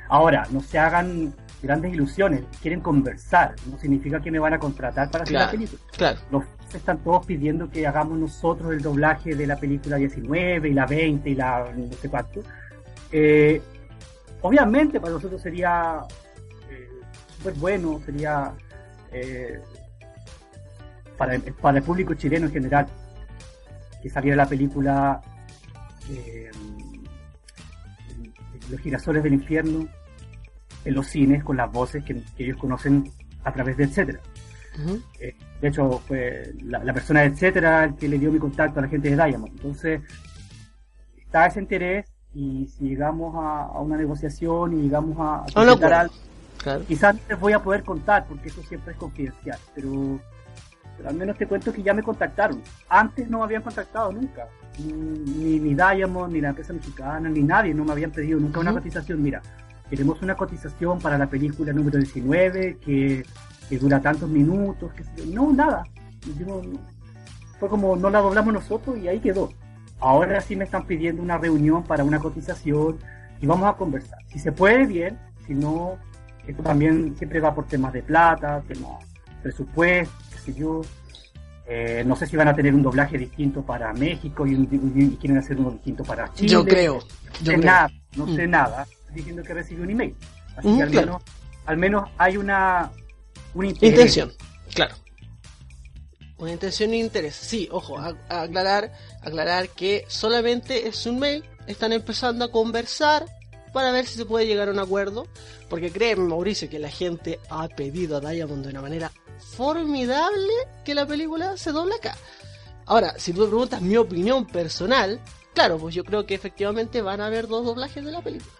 [0.09, 5.09] Ahora, no se hagan grandes ilusiones, quieren conversar, no significa que me van a contratar
[5.11, 5.81] para hacer la película.
[5.95, 6.19] Claro.
[6.31, 10.85] Los están todos pidiendo que hagamos nosotros el doblaje de la película 19 y la
[10.85, 12.39] 20 y la no sé cuánto.
[13.11, 13.61] Eh,
[14.41, 15.99] Obviamente para nosotros sería
[16.69, 16.89] eh,
[17.37, 18.53] súper bueno, sería
[19.11, 19.61] eh,
[21.17, 22.87] para el público chileno en general
[24.01, 25.21] que saliera la película
[26.09, 26.49] eh,
[28.69, 29.87] Los girasoles del infierno
[30.83, 33.11] en los cines con las voces que, ellos conocen
[33.43, 34.19] a través de etcétera.
[35.17, 38.89] de hecho, fue la, persona de etcétera el que le dio mi contacto a la
[38.89, 39.53] gente de Diamond.
[39.53, 40.01] Entonces,
[41.17, 45.63] está ese interés y si llegamos a, una negociación y llegamos a, a
[46.87, 50.19] quizás les voy a poder contar porque eso siempre es confidencial, pero,
[51.05, 52.61] al menos te cuento que ya me contactaron.
[52.89, 54.47] Antes no me habían contactado nunca,
[54.79, 58.73] ni, ni Diamond, ni la empresa mexicana, ni nadie, no me habían pedido nunca una
[58.73, 59.21] cotización.
[59.21, 59.41] Mira,
[59.89, 63.25] queremos una cotización para la película número 19 que,
[63.79, 65.83] dura tantos minutos, que no, nada.
[67.59, 69.49] fue como no la doblamos nosotros y ahí quedó.
[69.99, 72.97] Ahora sí me están pidiendo una reunión para una cotización
[73.39, 74.19] y vamos a conversar.
[74.27, 75.17] Si se puede, bien.
[75.45, 75.97] Si no,
[76.47, 79.05] esto también siempre va por temas de plata, temas
[79.41, 80.81] presupuesto, sé yo.
[81.67, 84.67] Eh, no sé si van a tener un doblaje distinto para México y,
[85.19, 86.49] quieren hacer uno distinto para Chile.
[86.49, 86.99] Yo creo.
[87.43, 89.15] Yo no sé nada, no sé mm.
[89.15, 90.15] diciendo que recibí un email.
[90.57, 91.23] Así que mm, al, menos,
[91.65, 92.91] al menos hay una,
[93.53, 94.31] una intención.
[94.73, 94.95] Claro
[96.41, 97.35] una intención e interés.
[97.35, 103.25] Sí, ojo, aclarar, aclarar que solamente es un mail, están empezando a conversar
[103.71, 105.27] para ver si se puede llegar a un acuerdo,
[105.69, 109.11] porque créeme Mauricio que la gente ha pedido a Diamond de una manera
[109.41, 110.53] formidable
[110.85, 112.15] que la película se doble acá.
[112.85, 115.19] Ahora, si tú me preguntas mi opinión personal,
[115.53, 118.51] claro, pues yo creo que efectivamente van a haber dos doblajes de la película.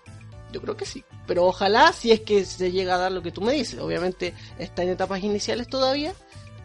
[0.52, 1.04] Yo creo que sí.
[1.28, 3.80] Pero ojalá si es que se llega a dar lo que tú me dices.
[3.80, 6.14] Obviamente está en etapas iniciales todavía.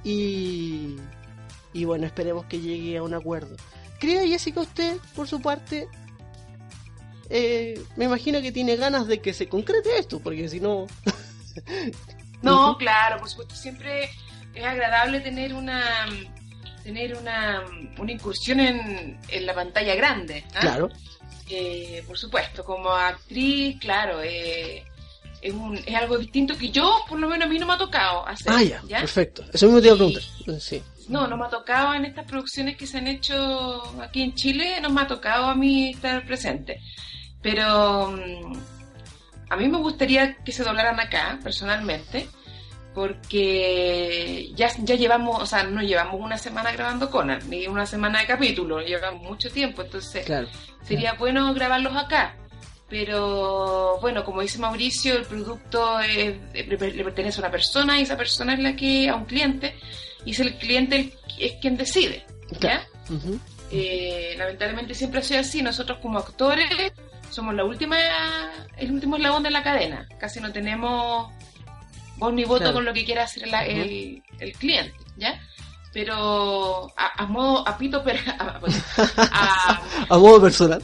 [0.02, 0.96] Y,
[1.72, 3.56] y bueno, esperemos que llegue a un acuerdo.
[3.98, 5.88] ¿Cree Jessica usted, por su parte?
[7.28, 10.86] Eh, me imagino que tiene ganas de que se concrete esto, porque si no...
[12.46, 14.10] no, claro, por supuesto, siempre
[14.54, 16.06] es agradable tener una
[16.82, 17.64] tener una,
[17.98, 20.44] una incursión en, en la pantalla grande.
[20.54, 20.60] ¿ah?
[20.60, 20.88] Claro.
[21.50, 24.84] Eh, por supuesto, como actriz, claro, eh,
[25.40, 27.78] es, un, es algo distinto que yo, por lo menos a mí no me ha
[27.78, 28.52] tocado hacer.
[28.52, 29.44] Ah, ya, perfecto.
[29.52, 30.22] Eso mismo te iba a preguntar.
[30.60, 30.82] Sí.
[31.08, 34.80] No, no me ha tocado en estas producciones que se han hecho aquí en Chile,
[34.80, 36.80] no me ha tocado a mí estar presente.
[37.42, 38.58] Pero, mm,
[39.48, 42.28] a mí me gustaría que se doblaran acá, personalmente,
[42.94, 48.20] porque ya, ya llevamos, o sea, no llevamos una semana grabando Conan, ni una semana
[48.20, 50.26] de capítulo, llevamos mucho tiempo, entonces
[50.82, 52.34] sería bueno grabarlos acá.
[52.88, 56.38] Pero bueno, como dice Mauricio, el producto le,
[56.78, 59.74] pertenece a una persona y esa persona es la que, a un cliente,
[60.24, 62.24] y es el cliente es quien decide.
[62.60, 62.86] ¿ya?
[63.70, 66.92] Eh, lamentablemente siempre ha sido así, nosotros como actores
[67.36, 67.98] somos la última,
[68.78, 71.30] el último eslabón de la cadena, casi no tenemos
[72.16, 75.38] voz ni voto con lo que quiera hacer el, el, cliente, ¿ya?
[75.92, 78.02] Pero a, modo, a pito,
[78.38, 80.82] a, a modo personal.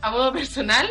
[0.00, 0.88] A modo personal,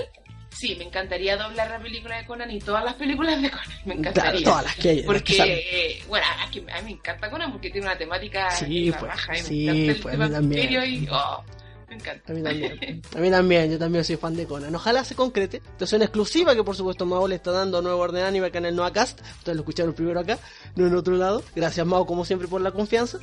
[0.49, 3.79] sí, me encantaría doblar la película de Conan y todas las películas de Conan.
[3.85, 4.43] Me encantaría.
[4.43, 5.03] todas las que hay.
[5.03, 9.35] Porque, eh, bueno, a mí me encanta Conan porque tiene una temática sí, pues, raja,
[9.35, 10.73] sí, me encanta el pues, tema también.
[10.73, 11.43] Y, oh,
[11.89, 12.31] me encanta.
[12.31, 13.01] A mí también.
[13.15, 14.73] A mí también, yo también soy fan de Conan.
[14.73, 15.57] Ojalá se concrete.
[15.57, 18.59] Esto es una exclusiva que por supuesto Mao le está dando nuevo orden anime acá
[18.59, 19.19] en el Noacast.
[19.39, 20.37] Ustedes lo escucharon primero acá,
[20.75, 21.43] no en otro lado.
[21.55, 23.17] Gracias Mao como siempre por la confianza.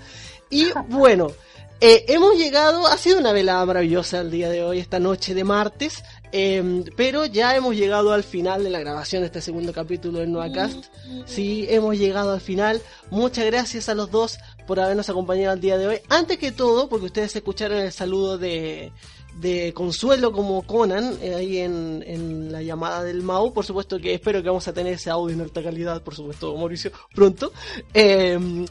[0.50, 1.32] Y bueno,
[1.80, 5.44] eh, hemos llegado, ha sido una velada maravillosa el día de hoy, esta noche de
[5.44, 6.02] martes.
[6.32, 10.32] Em, pero ya hemos llegado al final de la grabación de este segundo capítulo del
[10.32, 10.84] Noacast.
[11.24, 12.82] Sí, hemos llegado al final.
[13.10, 15.98] Muchas gracias a los dos por habernos acompañado el día de hoy.
[16.08, 18.92] Antes que todo, porque ustedes escucharon el saludo de,
[19.40, 23.52] de Consuelo como Conan eh, ahí en, la llamada del Mau.
[23.52, 26.56] Por supuesto que espero que vamos a tener ese audio en alta calidad, por supuesto,
[26.56, 27.52] Mauricio, pronto.
[27.94, 28.66] Eh,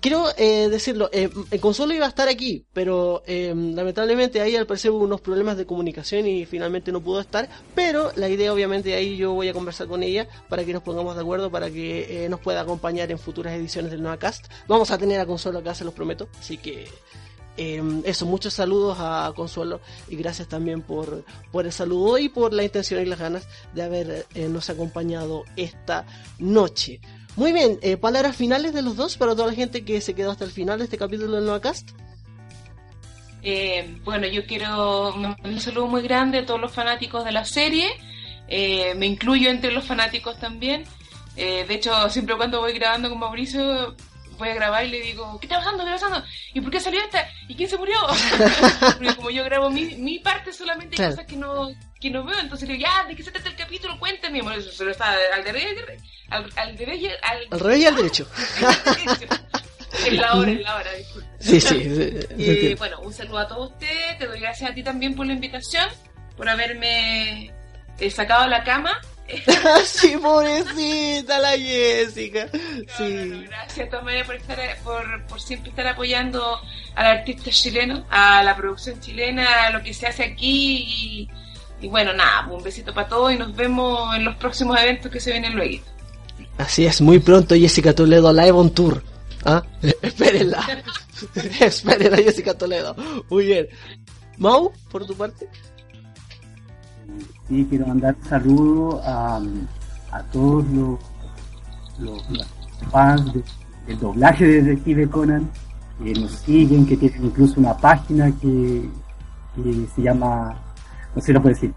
[0.00, 4.66] quiero eh, decirlo, eh, el Consuelo iba a estar aquí, pero eh, lamentablemente ahí al
[4.66, 8.94] parecer hubo unos problemas de comunicación y finalmente no pudo estar, pero la idea obviamente
[8.94, 12.26] ahí yo voy a conversar con ella para que nos pongamos de acuerdo, para que
[12.30, 14.46] nos pueda acompañar en futuras ediciones del Nueva Cast.
[14.68, 16.86] Vamos a tener a Consuelo acá, se los prometo, así que...
[17.56, 22.64] eso, muchos saludos a Consuelo y gracias también por, por el saludo y por la
[22.64, 26.06] intención y las ganas de habernos acompañado esta
[26.38, 27.00] noche.
[27.36, 30.30] Muy bien, eh, palabras finales de los dos para toda la gente que se quedó
[30.30, 31.90] hasta el final de este capítulo del Nuevacast.
[33.42, 37.88] Eh, bueno, yo quiero un saludo muy grande a todos los fanáticos de la serie.
[38.48, 40.84] Eh, me incluyo entre los fanáticos también.
[41.36, 43.96] Eh, de hecho, siempre cuando voy grabando con Mauricio,
[44.38, 45.84] voy a grabar y le digo, ¿qué está pasando?
[45.84, 46.26] ¿Qué está pasando?
[46.54, 47.26] ¿Y por qué salió esta?
[47.48, 47.96] ¿Y quién se murió?
[48.80, 51.70] Porque como yo grabo mi, mi parte, solamente hay cosas que no,
[52.00, 52.38] que no veo.
[52.38, 53.98] Entonces le digo, ya, ¿de qué se trata el capítulo?
[53.98, 54.42] Cuéntame.
[54.42, 55.98] Bueno, eso se lo está al derecho, al,
[56.32, 58.26] al derecho, al, al revés y al derecho.
[60.06, 61.28] Es la hora, es la hora, disculpe.
[61.38, 62.18] Sí, sí.
[62.38, 64.18] y bueno, un saludo a todos ustedes.
[64.18, 65.86] Te doy gracias a ti también por la invitación,
[66.34, 67.52] por haberme
[67.98, 68.98] eh, sacado la cama
[69.84, 72.48] sí, pobrecita la Jessica.
[72.96, 73.44] Sí.
[73.46, 76.60] gracias Tomé por, estar, por, por siempre estar apoyando
[76.94, 81.28] al artista chileno, a la producción chilena, a lo que se hace aquí.
[81.80, 85.20] Y, bueno, nada, un besito para todos y nos vemos en los próximos eventos que
[85.20, 85.82] se vienen luego.
[86.58, 89.02] Así es, muy pronto Jessica Toledo Live on Tour.
[89.44, 89.62] ¿Ah?
[90.02, 90.60] Espérenla.
[91.60, 92.94] Espérenla Jessica Toledo.
[93.30, 93.66] Muy bien.
[94.38, 95.48] Mau, por tu parte.
[97.48, 99.40] Sí, quiero mandar un saludo a,
[100.12, 100.98] a todos los,
[101.98, 102.22] los,
[102.90, 103.32] fans
[103.86, 105.50] del doblaje de Detective Conan
[106.02, 108.88] que nos siguen, que tienen incluso una página que,
[109.94, 110.56] se llama,
[111.14, 111.74] no sé lo puedo decir,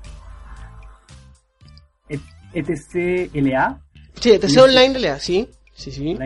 [2.54, 3.82] ETCLA.
[4.20, 5.48] Sí, ETC Online LA, sí.
[5.74, 6.18] sí, sí.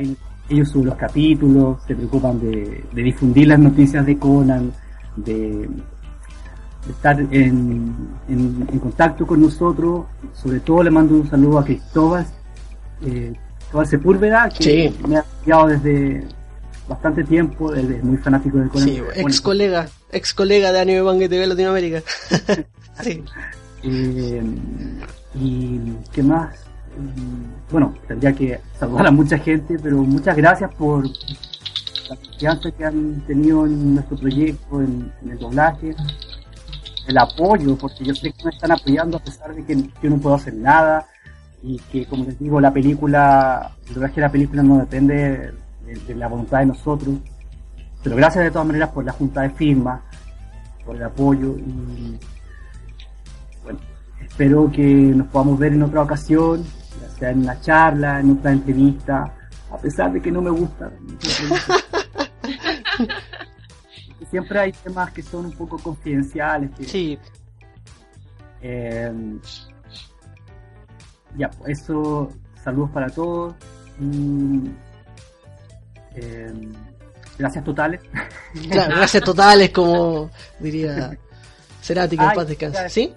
[0.49, 4.71] Ellos suben los capítulos, se preocupan de, de difundir las noticias de Conan,
[5.15, 5.69] de
[6.89, 7.93] estar en,
[8.27, 10.05] en, contacto con nosotros.
[10.33, 12.25] Sobre todo le mando un saludo a Cristóbal,
[13.05, 16.27] eh, Cristóbal Sepúlveda, que me ha apoyado desde
[16.87, 18.89] bastante tiempo, él es muy fanático del Conan.
[18.89, 22.01] Sí, ex colega, ex colega de Anime Bang TV Latinoamérica.
[23.03, 23.23] sí.
[23.81, 24.43] Eh,
[25.35, 25.79] y
[26.11, 26.68] qué más,
[27.71, 33.21] bueno, tendría que saludar a mucha gente, pero muchas gracias por la confianza que han
[33.27, 35.95] tenido en nuestro proyecto, en el doblaje
[37.09, 40.17] el apoyo, porque yo sé que me están apoyando a pesar de que yo no
[40.17, 41.07] puedo hacer nada
[41.63, 45.51] y que, como les digo, la película, el rodaje de la película no depende
[45.85, 47.15] de, la voluntad de nosotros.
[48.03, 50.01] Pero gracias de todas maneras por la junta de firmas,
[50.85, 52.17] por el apoyo y
[53.63, 53.79] bueno,
[54.21, 56.63] espero que nos podamos ver en otra ocasión,
[57.19, 59.35] sea en una charla, en otra entrevista,
[59.71, 60.91] a pesar de que no me gusta.
[64.29, 66.71] siempre hay temas que son un poco confidenciales.
[66.79, 67.17] sí.
[68.61, 69.39] Eh,
[71.37, 72.29] ya, pues eso,
[72.63, 73.53] saludos para todos.
[76.15, 76.53] Eh,
[77.37, 78.01] gracias totales.
[78.69, 80.29] Claro, gracias totales, como
[80.59, 81.17] diría.
[81.89, 82.89] Cerati, que en paz descanse.
[82.89, 83.13] ¿Sí?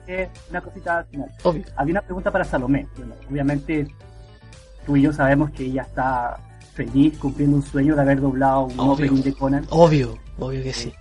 [0.48, 1.30] una cosita final.
[1.42, 1.64] Obvio.
[1.76, 2.86] Había una pregunta para Salomé.
[3.30, 3.86] obviamente,
[4.86, 6.40] tú y yo sabemos que ella está
[6.72, 9.66] feliz cumpliendo un sueño de haber doblado un opening de Conan.
[9.68, 10.92] Obvio, obvio que sí.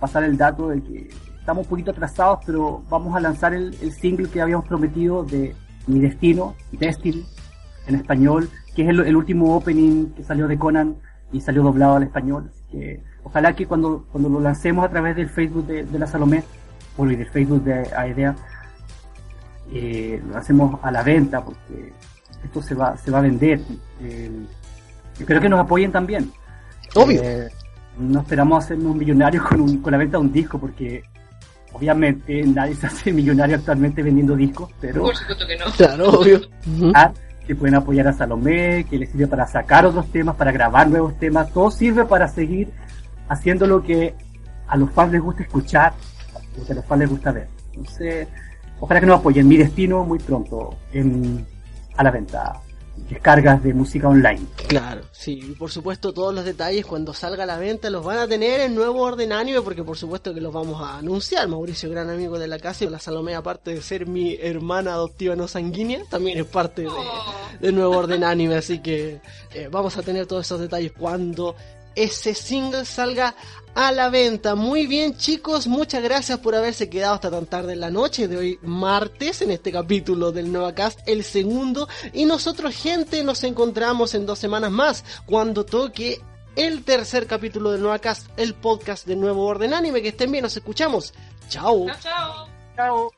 [0.00, 4.28] Pasar el dato de que estamos un poquito atrasados, pero vamos a lanzar el, single
[4.28, 5.54] que habíamos prometido de
[5.86, 7.24] Mi Destino, Destiny,
[7.86, 10.96] en español, que es el, último opening que salió de Conan
[11.30, 12.50] y salió doblado al español.
[12.70, 16.42] Que ojalá que cuando, cuando lo lancemos a través del Facebook de, la Salomé,
[16.96, 18.34] o del Facebook de AEDEA,
[19.72, 21.92] eh, lo hacemos a la venta, porque
[22.44, 23.60] esto se va, se va a vender.
[24.00, 24.30] Eh,
[25.18, 26.30] espero que nos apoyen también.
[26.94, 27.22] Obvio.
[27.22, 27.48] Eh,
[27.98, 31.02] no esperamos hacernos millonarios con, con la venta de un disco, porque
[31.72, 35.02] obviamente nadie se hace millonario actualmente vendiendo discos, pero...
[35.02, 35.64] Por supuesto que no.
[35.76, 36.40] Claro, obvio.
[36.94, 37.12] Ah,
[37.46, 41.16] que pueden apoyar a Salomé, que les sirve para sacar otros temas, para grabar nuevos
[41.18, 42.70] temas, todo sirve para seguir
[43.28, 44.14] haciendo lo que
[44.66, 45.92] a los fans les gusta escuchar,
[46.68, 47.48] a los fans les gusta ver.
[47.72, 48.28] Entonces,
[48.80, 49.48] ojalá que nos apoyen.
[49.48, 51.46] Mi destino muy pronto en,
[51.96, 52.60] a la venta
[53.08, 54.40] descargas de música online.
[54.68, 58.18] Claro, sí, y por supuesto todos los detalles cuando salga a la venta los van
[58.18, 61.46] a tener en nuevo orden anime porque por supuesto que los vamos a anunciar.
[61.46, 65.36] Mauricio, gran amigo de la casa y la Salomé, aparte de ser mi hermana adoptiva
[65.36, 67.72] no sanguínea, también es parte de, oh.
[67.72, 69.20] nuevo orden anime, así que
[69.54, 71.54] eh, vamos a tener todos esos detalles cuando
[71.96, 73.34] ese single salga
[73.74, 74.54] a la venta.
[74.54, 78.36] Muy bien chicos, muchas gracias por haberse quedado hasta tan tarde en la noche de
[78.36, 81.88] hoy martes en este capítulo del Nueva Cast, el segundo.
[82.12, 86.20] Y nosotros gente nos encontramos en dos semanas más cuando toque
[86.56, 90.00] el tercer capítulo del Nueva Cast, el podcast de Nuevo Orden Anime.
[90.00, 91.12] Que estén bien, nos escuchamos.
[91.48, 91.86] Chao.
[92.00, 92.48] Chao.
[92.76, 93.10] Chao.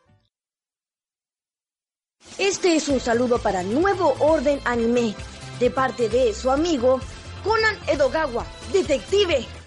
[2.36, 5.14] Este es un saludo para Nuevo Orden Anime
[5.60, 7.00] de parte de su amigo
[7.44, 9.57] Conan Edogawa, detective